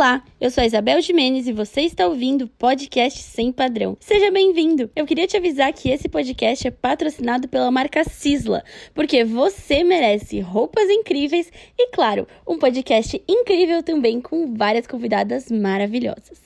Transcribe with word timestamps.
Olá, 0.00 0.24
eu 0.40 0.50
sou 0.50 0.62
a 0.62 0.66
Isabel 0.66 0.98
Jimenez 1.02 1.46
e 1.46 1.52
você 1.52 1.82
está 1.82 2.06
ouvindo 2.06 2.46
o 2.46 2.48
podcast 2.48 3.22
Sem 3.22 3.52
Padrão. 3.52 3.98
Seja 4.00 4.30
bem-vindo! 4.30 4.90
Eu 4.96 5.04
queria 5.04 5.26
te 5.26 5.36
avisar 5.36 5.70
que 5.74 5.90
esse 5.90 6.08
podcast 6.08 6.66
é 6.66 6.70
patrocinado 6.70 7.46
pela 7.46 7.70
marca 7.70 8.02
Cisla, 8.02 8.64
porque 8.94 9.24
você 9.24 9.84
merece 9.84 10.40
roupas 10.40 10.88
incríveis 10.88 11.52
e, 11.78 11.90
claro, 11.90 12.26
um 12.48 12.58
podcast 12.58 13.22
incrível 13.28 13.82
também 13.82 14.22
com 14.22 14.54
várias 14.54 14.86
convidadas 14.86 15.50
maravilhosas. 15.50 16.40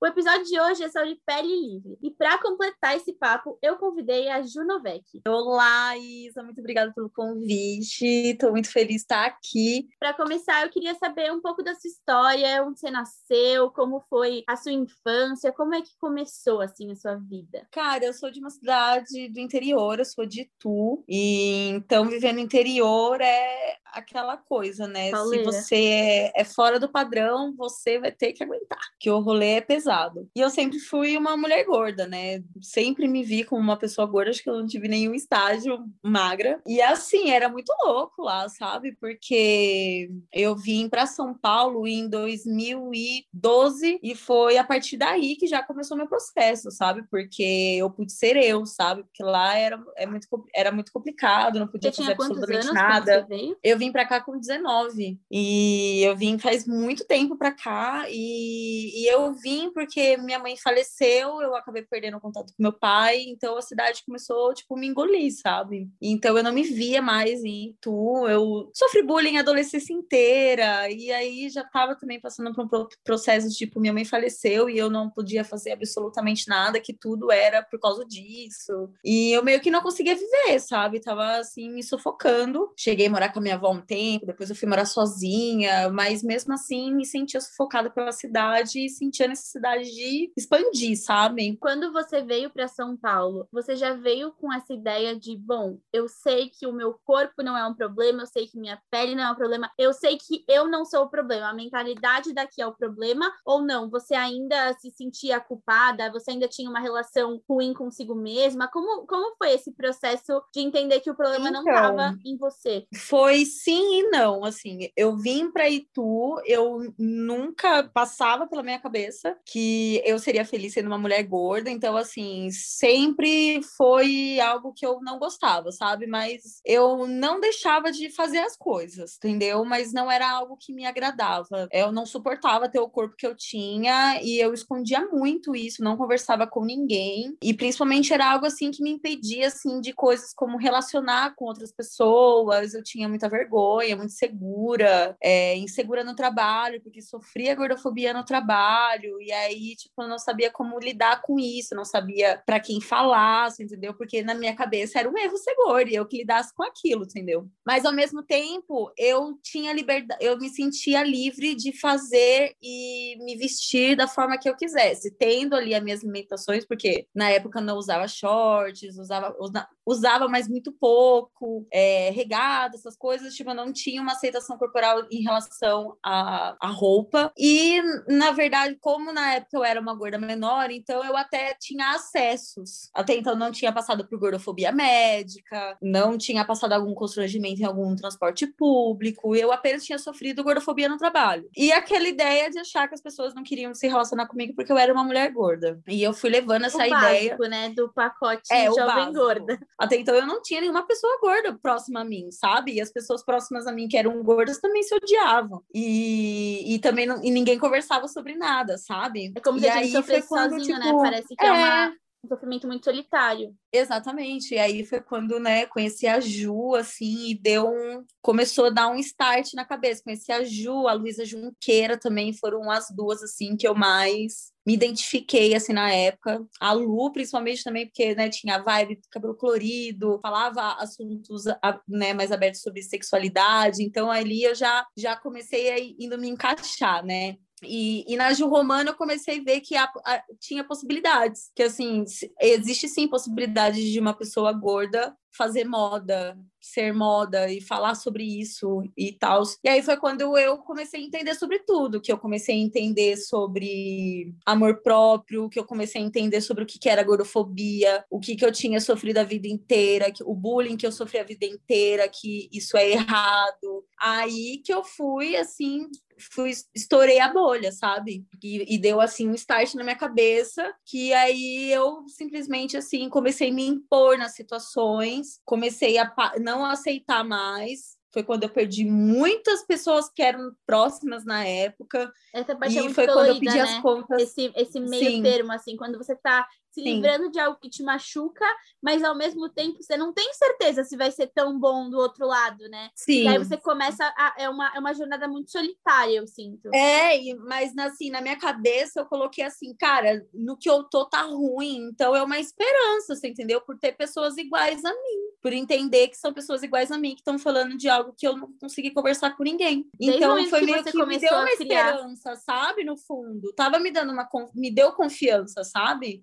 O 0.00 0.06
episódio 0.06 0.44
de 0.44 0.60
hoje 0.60 0.84
é 0.84 0.88
sobre 0.88 1.20
pele 1.26 1.48
livre. 1.48 1.98
E 2.00 2.08
para 2.08 2.38
completar 2.38 2.96
esse 2.96 3.12
papo, 3.14 3.58
eu 3.60 3.76
convidei 3.78 4.28
a 4.28 4.40
Junovec. 4.42 5.02
Olá, 5.26 5.96
Isa, 5.96 6.40
muito 6.40 6.60
obrigada 6.60 6.92
pelo 6.94 7.10
convite. 7.10 8.04
Estou 8.04 8.52
muito 8.52 8.70
feliz 8.70 8.88
de 8.88 8.94
estar 8.94 9.26
aqui. 9.26 9.88
Para 9.98 10.14
começar, 10.14 10.62
eu 10.62 10.70
queria 10.70 10.94
saber 10.94 11.32
um 11.32 11.40
pouco 11.40 11.64
da 11.64 11.74
sua 11.74 11.88
história, 11.88 12.62
onde 12.62 12.78
você 12.78 12.92
nasceu, 12.92 13.72
como 13.72 14.00
foi 14.08 14.44
a 14.46 14.54
sua 14.54 14.70
infância, 14.70 15.52
como 15.52 15.74
é 15.74 15.82
que 15.82 15.90
começou 15.98 16.60
assim 16.60 16.92
a 16.92 16.94
sua 16.94 17.16
vida? 17.16 17.66
Cara, 17.72 18.04
eu 18.04 18.14
sou 18.14 18.30
de 18.30 18.38
uma 18.38 18.50
cidade 18.50 19.28
do 19.30 19.40
interior, 19.40 19.98
eu 19.98 20.04
sou 20.04 20.24
de 20.24 20.42
Itu, 20.42 21.02
e 21.08 21.70
então 21.70 22.08
viver 22.08 22.32
no 22.32 22.38
interior 22.38 23.20
é 23.20 23.78
aquela 23.92 24.36
coisa, 24.36 24.86
né? 24.86 25.10
Pauleira. 25.10 25.50
Se 25.50 25.60
você 25.60 25.76
é, 25.76 26.32
é 26.36 26.44
fora 26.44 26.78
do 26.78 26.88
padrão, 26.88 27.52
você 27.56 27.98
vai 27.98 28.12
ter 28.12 28.32
que 28.32 28.44
aguentar, 28.44 28.78
que 29.00 29.10
o 29.10 29.18
rolê 29.18 29.54
é 29.54 29.60
pesado. 29.60 29.87
E 30.34 30.40
eu 30.40 30.50
sempre 30.50 30.78
fui 30.78 31.16
uma 31.16 31.36
mulher 31.36 31.64
gorda, 31.64 32.06
né? 32.06 32.42
Sempre 32.60 33.08
me 33.08 33.22
vi 33.22 33.44
como 33.44 33.60
uma 33.60 33.76
pessoa 33.76 34.06
gorda, 34.06 34.30
acho 34.30 34.42
que 34.42 34.50
eu 34.50 34.58
não 34.58 34.66
tive 34.66 34.88
nenhum 34.88 35.14
estágio 35.14 35.84
magra. 36.02 36.60
E 36.66 36.80
assim, 36.80 37.30
era 37.30 37.48
muito 37.48 37.72
louco 37.84 38.22
lá, 38.22 38.48
sabe? 38.48 38.96
Porque 39.00 40.10
eu 40.32 40.56
vim 40.56 40.88
para 40.88 41.06
São 41.06 41.34
Paulo 41.34 41.86
em 41.86 42.08
2012 42.08 43.98
e 44.02 44.14
foi 44.14 44.58
a 44.58 44.64
partir 44.64 44.96
daí 44.96 45.36
que 45.36 45.46
já 45.46 45.62
começou 45.62 45.96
meu 45.96 46.06
processo, 46.06 46.70
sabe? 46.70 47.02
Porque 47.10 47.76
eu 47.78 47.90
pude 47.90 48.12
ser 48.12 48.36
eu, 48.36 48.66
sabe? 48.66 49.02
Porque 49.04 49.22
lá 49.22 49.56
era, 49.56 49.82
é 49.96 50.06
muito, 50.06 50.26
era 50.54 50.72
muito 50.72 50.92
complicado, 50.92 51.58
não 51.58 51.68
podia 51.68 51.92
Você 51.92 52.02
fazer 52.02 52.12
absolutamente 52.12 52.72
nada. 52.72 53.26
Eu 53.62 53.78
vim 53.78 53.92
pra 53.92 54.06
cá 54.06 54.20
com 54.20 54.38
19 54.38 55.18
e 55.30 56.02
eu 56.02 56.16
vim 56.16 56.38
faz 56.38 56.66
muito 56.66 57.04
tempo 57.04 57.36
pra 57.36 57.52
cá 57.52 58.06
e, 58.08 59.02
e 59.02 59.06
eu 59.06 59.32
vim 59.34 59.70
porque 59.78 60.16
minha 60.16 60.40
mãe 60.40 60.56
faleceu, 60.56 61.40
eu 61.40 61.54
acabei 61.54 61.82
perdendo 61.82 62.18
contato 62.18 62.48
com 62.48 62.60
meu 62.60 62.72
pai, 62.72 63.20
então 63.28 63.56
a 63.56 63.62
cidade 63.62 64.02
começou, 64.04 64.52
tipo, 64.52 64.76
me 64.76 64.88
engolir, 64.88 65.32
sabe? 65.40 65.88
Então 66.02 66.36
eu 66.36 66.42
não 66.42 66.50
me 66.52 66.64
via 66.64 67.00
mais 67.00 67.44
em 67.44 67.68
Itu, 67.68 68.26
eu 68.26 68.72
sofri 68.74 69.04
bullying 69.04 69.36
a 69.36 69.40
adolescência 69.40 69.92
inteira 69.92 70.90
e 70.90 71.12
aí 71.12 71.48
já 71.48 71.62
tava 71.62 71.94
também 71.94 72.20
passando 72.20 72.52
por 72.52 72.64
um 72.64 72.68
pro- 72.68 72.88
processo, 73.04 73.48
tipo, 73.50 73.78
minha 73.78 73.92
mãe 73.92 74.04
faleceu 74.04 74.68
e 74.68 74.76
eu 74.76 74.90
não 74.90 75.08
podia 75.08 75.44
fazer 75.44 75.70
absolutamente 75.70 76.48
nada, 76.48 76.80
que 76.80 76.92
tudo 76.92 77.30
era 77.30 77.62
por 77.62 77.78
causa 77.78 78.04
disso. 78.04 78.90
E 79.04 79.30
eu 79.30 79.44
meio 79.44 79.60
que 79.60 79.70
não 79.70 79.80
conseguia 79.80 80.16
viver, 80.16 80.58
sabe? 80.58 80.98
Tava 80.98 81.36
assim, 81.36 81.70
me 81.70 81.84
sufocando. 81.84 82.72
Cheguei 82.76 83.06
a 83.06 83.10
morar 83.10 83.32
com 83.32 83.38
a 83.38 83.42
minha 83.42 83.54
avó 83.54 83.70
um 83.70 83.80
tempo, 83.80 84.26
depois 84.26 84.50
eu 84.50 84.56
fui 84.56 84.68
morar 84.68 84.86
sozinha, 84.86 85.88
mas 85.90 86.24
mesmo 86.24 86.52
assim 86.52 86.92
me 86.92 87.06
sentia 87.06 87.40
sufocada 87.40 87.88
pela 87.90 88.10
cidade 88.10 88.84
e 88.84 88.88
sentia 88.88 89.26
a 89.26 89.28
necessidade 89.76 89.94
de 89.94 90.32
expandir, 90.36 90.96
sabe? 90.96 91.56
Quando 91.60 91.92
você 91.92 92.22
veio 92.22 92.50
para 92.50 92.68
São 92.68 92.96
Paulo, 92.96 93.46
você 93.52 93.76
já 93.76 93.94
veio 93.94 94.32
com 94.32 94.52
essa 94.52 94.72
ideia 94.72 95.18
de, 95.18 95.36
bom, 95.36 95.78
eu 95.92 96.08
sei 96.08 96.48
que 96.48 96.66
o 96.66 96.72
meu 96.72 96.98
corpo 97.04 97.42
não 97.42 97.56
é 97.56 97.66
um 97.66 97.74
problema, 97.74 98.22
eu 98.22 98.26
sei 98.26 98.46
que 98.46 98.58
minha 98.58 98.80
pele 98.90 99.14
não 99.14 99.24
é 99.24 99.32
um 99.32 99.36
problema, 99.36 99.70
eu 99.78 99.92
sei 99.92 100.16
que 100.16 100.44
eu 100.48 100.66
não 100.68 100.84
sou 100.84 101.04
o 101.04 101.10
problema, 101.10 101.48
a 101.48 101.54
mentalidade 101.54 102.32
daqui 102.32 102.62
é 102.62 102.66
o 102.66 102.74
problema, 102.74 103.32
ou 103.44 103.62
não? 103.62 103.90
Você 103.90 104.14
ainda 104.14 104.72
se 104.74 104.90
sentia 104.90 105.40
culpada, 105.40 106.10
você 106.10 106.30
ainda 106.30 106.48
tinha 106.48 106.70
uma 106.70 106.80
relação 106.80 107.42
ruim 107.48 107.74
consigo 107.74 108.14
mesma? 108.14 108.68
Como, 108.68 109.06
como 109.06 109.36
foi 109.36 109.52
esse 109.52 109.72
processo 109.72 110.42
de 110.54 110.60
entender 110.60 111.00
que 111.00 111.10
o 111.10 111.16
problema 111.16 111.50
não 111.50 111.62
Então, 111.62 111.74
estava 111.74 112.16
em 112.24 112.36
você? 112.36 112.86
Foi 112.94 113.44
sim 113.44 114.00
e 114.00 114.10
não, 114.10 114.44
assim, 114.44 114.90
eu 114.96 115.16
vim 115.16 115.50
para 115.50 115.68
Itu, 115.68 116.40
eu 116.46 116.92
nunca 116.98 117.84
passava 117.84 118.46
pela 118.46 118.62
minha 118.62 118.78
cabeça 118.78 119.36
que 119.44 119.57
eu 120.04 120.18
seria 120.18 120.44
feliz 120.44 120.72
sendo 120.72 120.86
uma 120.86 120.98
mulher 120.98 121.22
gorda, 121.22 121.70
então 121.70 121.96
assim, 121.96 122.48
sempre 122.50 123.60
foi 123.76 124.40
algo 124.40 124.72
que 124.72 124.86
eu 124.86 125.00
não 125.00 125.18
gostava, 125.18 125.70
sabe? 125.72 126.06
Mas 126.06 126.60
eu 126.64 127.06
não 127.06 127.40
deixava 127.40 127.90
de 127.90 128.10
fazer 128.10 128.38
as 128.38 128.56
coisas, 128.56 129.16
entendeu? 129.16 129.64
Mas 129.64 129.92
não 129.92 130.10
era 130.10 130.30
algo 130.30 130.56
que 130.56 130.72
me 130.72 130.86
agradava. 130.86 131.68
Eu 131.72 131.92
não 131.92 132.06
suportava 132.06 132.68
ter 132.68 132.80
o 132.80 132.88
corpo 132.88 133.16
que 133.16 133.26
eu 133.26 133.34
tinha 133.34 134.20
e 134.22 134.38
eu 134.38 134.52
escondia 134.54 135.06
muito 135.06 135.54
isso, 135.54 135.82
não 135.82 135.96
conversava 135.96 136.46
com 136.46 136.64
ninguém 136.64 137.36
e 137.42 137.54
principalmente 137.54 138.12
era 138.12 138.30
algo 138.32 138.46
assim 138.46 138.70
que 138.70 138.82
me 138.82 138.90
impedia 138.90 139.48
assim 139.48 139.80
de 139.80 139.92
coisas 139.92 140.32
como 140.34 140.56
relacionar 140.58 141.34
com 141.34 141.44
outras 141.44 141.72
pessoas. 141.72 142.74
Eu 142.74 142.82
tinha 142.82 143.08
muita 143.08 143.28
vergonha, 143.28 143.96
muito 143.96 144.12
segura, 144.12 145.16
é, 145.22 145.56
insegura 145.56 146.04
no 146.04 146.14
trabalho, 146.14 146.80
porque 146.82 147.00
sofria 147.02 147.54
gordofobia 147.54 148.12
no 148.12 148.24
trabalho, 148.24 149.20
e 149.20 149.32
aí, 149.32 149.47
tipo, 149.76 150.02
eu 150.02 150.08
não 150.08 150.18
sabia 150.18 150.50
como 150.50 150.78
lidar 150.78 151.22
com 151.22 151.38
isso, 151.38 151.74
não 151.74 151.84
sabia 151.84 152.42
para 152.46 152.60
quem 152.60 152.80
falasse, 152.80 153.62
entendeu? 153.62 153.94
Porque 153.94 154.22
na 154.22 154.34
minha 154.34 154.54
cabeça 154.54 154.98
era 154.98 155.08
um 155.08 155.16
erro 155.16 155.36
ser 155.36 155.54
e 155.88 155.94
eu 155.94 156.06
que 156.06 156.18
lidasse 156.18 156.52
com 156.54 156.62
aquilo, 156.62 157.04
entendeu? 157.04 157.48
Mas 157.66 157.84
ao 157.84 157.92
mesmo 157.92 158.22
tempo, 158.22 158.92
eu 158.96 159.38
tinha 159.42 159.72
liberdade, 159.72 160.24
eu 160.24 160.38
me 160.38 160.48
sentia 160.48 161.02
livre 161.02 161.54
de 161.54 161.72
fazer 161.78 162.54
e 162.62 163.16
me 163.24 163.36
vestir 163.36 163.96
da 163.96 164.06
forma 164.08 164.38
que 164.38 164.48
eu 164.48 164.56
quisesse, 164.56 165.14
tendo 165.18 165.54
ali 165.54 165.74
as 165.74 165.82
minhas 165.82 166.02
limitações, 166.02 166.64
porque 166.66 167.06
na 167.14 167.30
época 167.30 167.58
eu 167.58 167.64
não 167.64 167.76
usava 167.76 168.08
shorts, 168.08 168.98
usava, 168.98 169.34
usa- 169.38 169.68
usava, 169.88 170.28
mas 170.28 170.48
muito 170.48 170.70
pouco, 170.72 171.66
é, 171.72 172.10
regata, 172.10 172.76
essas 172.76 172.96
coisas, 172.96 173.34
tipo, 173.34 173.50
eu 173.50 173.54
não 173.54 173.72
tinha 173.72 174.02
uma 174.02 174.12
aceitação 174.12 174.58
corporal 174.58 175.06
em 175.10 175.22
relação 175.22 175.96
à, 176.04 176.56
à 176.60 176.68
roupa. 176.68 177.32
E, 177.38 177.80
na 178.06 178.30
verdade, 178.32 178.76
como 178.80 179.12
na 179.12 179.34
época 179.34 179.56
eu 179.56 179.64
era 179.64 179.80
uma 179.80 179.94
gorda 179.94 180.18
menor, 180.18 180.70
então 180.70 181.02
eu 181.04 181.16
até 181.16 181.54
tinha 181.58 181.94
acessos. 181.94 182.90
Até 182.94 183.14
então 183.16 183.34
não 183.34 183.50
tinha 183.50 183.72
passado 183.72 184.06
por 184.06 184.18
gordofobia 184.18 184.70
médica, 184.70 185.76
não 185.80 186.18
tinha 186.18 186.44
passado 186.44 186.72
algum 186.72 186.94
constrangimento 186.94 187.62
em 187.62 187.64
algum 187.64 187.94
transporte 187.96 188.46
público, 188.46 189.34
eu 189.34 189.50
apenas 189.50 189.84
tinha 189.84 189.98
sofrido 189.98 190.44
gordofobia 190.44 190.88
no 190.88 190.98
trabalho. 190.98 191.48
E 191.56 191.72
aquela 191.72 192.06
ideia 192.08 192.50
de 192.50 192.58
achar 192.58 192.88
que 192.88 192.94
as 192.94 193.00
pessoas 193.00 193.34
não 193.34 193.42
queriam 193.42 193.72
se 193.74 193.88
relacionar 193.88 194.26
comigo 194.26 194.54
porque 194.54 194.70
eu 194.70 194.78
era 194.78 194.92
uma 194.92 195.04
mulher 195.04 195.30
gorda. 195.32 195.80
E 195.86 196.02
eu 196.02 196.12
fui 196.12 196.30
levando 196.30 196.66
essa 196.66 196.78
o 196.78 196.82
ideia. 196.82 197.30
básico, 197.30 197.44
né? 197.44 197.70
Do 197.70 197.92
pacote 197.92 198.42
É, 198.50 198.66
jovem 198.66 199.12
gorda. 199.12 199.58
Até 199.78 199.96
então 199.96 200.14
eu 200.14 200.26
não 200.26 200.42
tinha 200.42 200.60
nenhuma 200.60 200.84
pessoa 200.86 201.18
gorda 201.20 201.56
próxima 201.62 202.00
a 202.00 202.04
mim, 202.04 202.30
sabe? 202.32 202.74
E 202.74 202.80
as 202.80 202.90
pessoas 202.90 203.24
próximas 203.24 203.66
a 203.66 203.72
mim 203.72 203.86
que 203.86 203.96
eram 203.96 204.20
gordas 204.22 204.58
também 204.58 204.82
se 204.82 204.94
odiavam. 204.94 205.62
E, 205.72 206.74
e 206.74 206.78
também 206.80 207.06
não- 207.06 207.22
e 207.22 207.30
ninguém 207.30 207.58
conversava 207.58 208.08
sobre 208.08 208.34
nada, 208.34 208.76
sabe? 208.76 209.32
É 209.36 209.40
como 209.40 209.58
e 209.58 209.60
se 209.60 209.68
a 209.68 209.82
gente 209.82 209.92
sofresse 209.92 210.28
sozinho, 210.28 210.78
né? 210.78 210.86
tipo, 210.86 211.02
Parece 211.02 211.36
que 211.36 211.44
é, 211.44 211.48
é. 211.48 211.52
uma, 211.52 211.94
um 212.24 212.28
sofrimento 212.28 212.66
muito 212.66 212.84
solitário. 212.84 213.54
Exatamente. 213.72 214.54
E 214.54 214.58
aí 214.58 214.84
foi 214.84 215.00
quando, 215.00 215.38
né, 215.38 215.66
conheci 215.66 216.06
a 216.08 216.18
Ju, 216.18 216.74
assim, 216.74 217.30
e 217.30 217.34
deu 217.34 217.68
um. 217.68 218.04
Começou 218.20 218.66
a 218.66 218.70
dar 218.70 218.88
um 218.88 218.96
start 218.96 219.54
na 219.54 219.64
cabeça. 219.64 220.02
Conheci 220.02 220.32
a 220.32 220.42
Ju, 220.42 220.88
a 220.88 220.92
Luísa 220.92 221.24
Junqueira 221.24 221.96
também 221.96 222.32
foram 222.32 222.68
as 222.70 222.86
duas, 222.90 223.22
assim, 223.22 223.56
que 223.56 223.66
eu 223.68 223.74
mais 223.74 224.52
me 224.68 224.74
identifiquei, 224.74 225.54
assim, 225.54 225.72
na 225.72 225.90
época. 225.90 226.46
A 226.60 226.72
Lu, 226.72 227.10
principalmente 227.10 227.64
também, 227.64 227.86
porque, 227.86 228.14
né, 228.14 228.28
tinha 228.28 228.58
vibe 228.58 228.96
do 228.96 229.08
cabelo 229.10 229.34
colorido, 229.34 230.18
falava 230.20 230.74
assuntos, 230.74 231.44
né, 231.88 232.12
mais 232.12 232.30
abertos 232.30 232.60
sobre 232.60 232.82
sexualidade. 232.82 233.82
Então, 233.82 234.10
ali 234.10 234.42
eu 234.42 234.54
já, 234.54 234.86
já 234.94 235.16
comecei 235.16 235.70
a 235.70 235.78
indo 235.78 236.18
me 236.18 236.28
encaixar, 236.28 237.02
né? 237.02 237.36
E, 237.62 238.04
e 238.12 238.16
na 238.16 238.32
Ju 238.32 238.46
Romana 238.48 238.90
eu 238.90 238.94
comecei 238.96 239.40
a 239.40 239.42
ver 239.42 239.60
que 239.60 239.76
há- 239.76 239.90
há- 240.04 240.22
tinha 240.40 240.64
possibilidades. 240.64 241.50
Que 241.54 241.62
assim, 241.64 242.04
existe 242.40 242.88
sim 242.88 243.08
possibilidade 243.08 243.90
de 243.90 244.00
uma 244.00 244.14
pessoa 244.14 244.52
gorda 244.52 245.14
fazer 245.38 245.64
moda, 245.64 246.36
ser 246.60 246.92
moda 246.92 247.50
e 247.50 247.60
falar 247.60 247.94
sobre 247.94 248.24
isso 248.24 248.82
e 248.96 249.12
tal. 249.12 249.44
E 249.62 249.68
aí 249.68 249.82
foi 249.82 249.96
quando 249.96 250.36
eu 250.36 250.58
comecei 250.58 251.00
a 251.00 251.04
entender 251.04 251.34
sobre 251.36 251.60
tudo, 251.60 252.00
que 252.00 252.10
eu 252.10 252.18
comecei 252.18 252.56
a 252.56 252.58
entender 252.58 253.16
sobre 253.16 254.34
amor 254.44 254.82
próprio, 254.82 255.48
que 255.48 255.58
eu 255.58 255.64
comecei 255.64 256.02
a 256.02 256.04
entender 256.04 256.40
sobre 256.40 256.64
o 256.64 256.66
que 256.66 256.78
que 256.78 256.88
era 256.88 257.04
gordofobia, 257.04 258.04
o 258.10 258.18
que 258.18 258.34
que 258.34 258.44
eu 258.44 258.50
tinha 258.50 258.80
sofrido 258.80 259.18
a 259.18 259.22
vida 259.24 259.46
inteira, 259.46 260.10
que 260.10 260.24
o 260.24 260.34
bullying 260.34 260.76
que 260.76 260.86
eu 260.86 260.92
sofri 260.92 261.18
a 261.20 261.24
vida 261.24 261.46
inteira, 261.46 262.08
que 262.08 262.48
isso 262.52 262.76
é 262.76 262.90
errado. 262.90 263.84
Aí 264.00 264.58
que 264.64 264.72
eu 264.74 264.82
fui 264.82 265.36
assim 265.36 265.86
fui, 266.18 266.52
estourei 266.74 267.20
a 267.20 267.32
bolha, 267.32 267.72
sabe? 267.72 268.24
E, 268.42 268.74
e 268.74 268.78
deu 268.78 269.00
assim 269.00 269.28
um 269.28 269.34
start 269.34 269.74
na 269.74 269.84
minha 269.84 269.96
cabeça, 269.96 270.74
que 270.84 271.12
aí 271.12 271.70
eu 271.72 272.04
simplesmente 272.08 272.76
assim 272.76 273.08
comecei 273.08 273.50
a 273.50 273.52
me 273.52 273.66
impor 273.66 274.16
nas 274.16 274.34
situações, 274.34 275.40
comecei 275.44 275.98
a 275.98 276.12
não 276.40 276.64
aceitar 276.64 277.24
mais 277.24 277.97
foi 278.12 278.22
quando 278.22 278.44
eu 278.44 278.48
perdi 278.48 278.84
muitas 278.84 279.64
pessoas 279.66 280.08
que 280.08 280.22
eram 280.22 280.52
próximas 280.66 281.24
na 281.24 281.44
época. 281.44 282.12
Essa 282.32 282.56
parte 282.56 282.76
é 282.76 282.80
e 282.80 282.82
muito 282.84 282.94
foi 282.94 283.06
quando 283.06 283.18
eu 283.18 283.34
dolorida, 283.34 283.52
pedi 283.52 283.62
né? 283.62 283.76
as 283.76 283.82
contas. 283.82 284.22
Esse, 284.22 284.52
esse 284.56 284.80
meio 284.80 285.10
Sim. 285.10 285.22
termo, 285.22 285.52
assim, 285.52 285.76
quando 285.76 285.98
você 285.98 286.16
tá 286.16 286.46
se 286.70 286.82
Sim. 286.82 286.94
livrando 286.94 287.30
de 287.30 287.40
algo 287.40 287.58
que 287.58 287.68
te 287.68 287.82
machuca, 287.82 288.44
mas 288.80 289.02
ao 289.02 289.16
mesmo 289.16 289.48
tempo 289.48 289.82
você 289.82 289.96
não 289.96 290.12
tem 290.12 290.32
certeza 290.34 290.84
se 290.84 290.96
vai 290.96 291.10
ser 291.10 291.28
tão 291.28 291.58
bom 291.58 291.90
do 291.90 291.98
outro 291.98 292.26
lado, 292.26 292.68
né? 292.68 292.90
Sim. 292.94 293.24
E 293.24 293.28
aí 293.28 293.38
você 293.38 293.56
começa 293.56 294.04
a, 294.16 294.34
é 294.38 294.48
uma, 294.48 294.72
é 294.74 294.78
uma 294.78 294.94
jornada 294.94 295.26
muito 295.26 295.50
solitária, 295.50 296.16
eu 296.16 296.26
sinto. 296.26 296.72
É, 296.74 297.18
mas 297.46 297.76
assim, 297.78 298.10
na 298.10 298.20
minha 298.20 298.38
cabeça 298.38 299.00
eu 299.00 299.06
coloquei 299.06 299.44
assim, 299.44 299.74
cara, 299.76 300.24
no 300.32 300.56
que 300.56 300.68
eu 300.68 300.84
tô 300.84 301.06
tá 301.06 301.22
ruim, 301.22 301.88
então 301.90 302.14
é 302.14 302.22
uma 302.22 302.38
esperança, 302.38 303.16
você 303.16 303.28
entendeu? 303.28 303.60
Por 303.60 303.78
ter 303.78 303.92
pessoas 303.92 304.36
iguais 304.36 304.84
a 304.84 304.90
mim, 304.90 305.27
por 305.42 305.52
entender 305.52 306.08
que 306.08 306.16
são 306.16 306.32
pessoas 306.32 306.62
iguais 306.62 306.90
a 306.90 306.98
mim 306.98 307.14
que 307.14 307.20
estão 307.20 307.38
falando 307.38 307.76
de 307.76 307.88
algo 307.88 308.14
que 308.16 308.26
eu 308.26 308.36
não 308.36 308.52
consegui 308.60 308.90
conversar 308.90 309.36
com 309.36 309.44
ninguém. 309.44 309.86
Desde 309.98 310.16
então 310.16 310.46
foi 310.48 310.60
que 310.60 310.66
meio 310.66 310.84
que 310.84 311.06
me 311.06 311.18
deu 311.18 311.32
uma 311.32 311.56
criar. 311.56 311.92
esperança, 311.92 312.36
sabe? 312.36 312.84
No 312.84 312.96
fundo, 312.96 313.52
tava 313.54 313.78
me 313.78 313.90
dando 313.90 314.12
uma 314.12 314.28
me 314.54 314.70
deu 314.70 314.92
confiança, 314.92 315.62
sabe? 315.64 316.22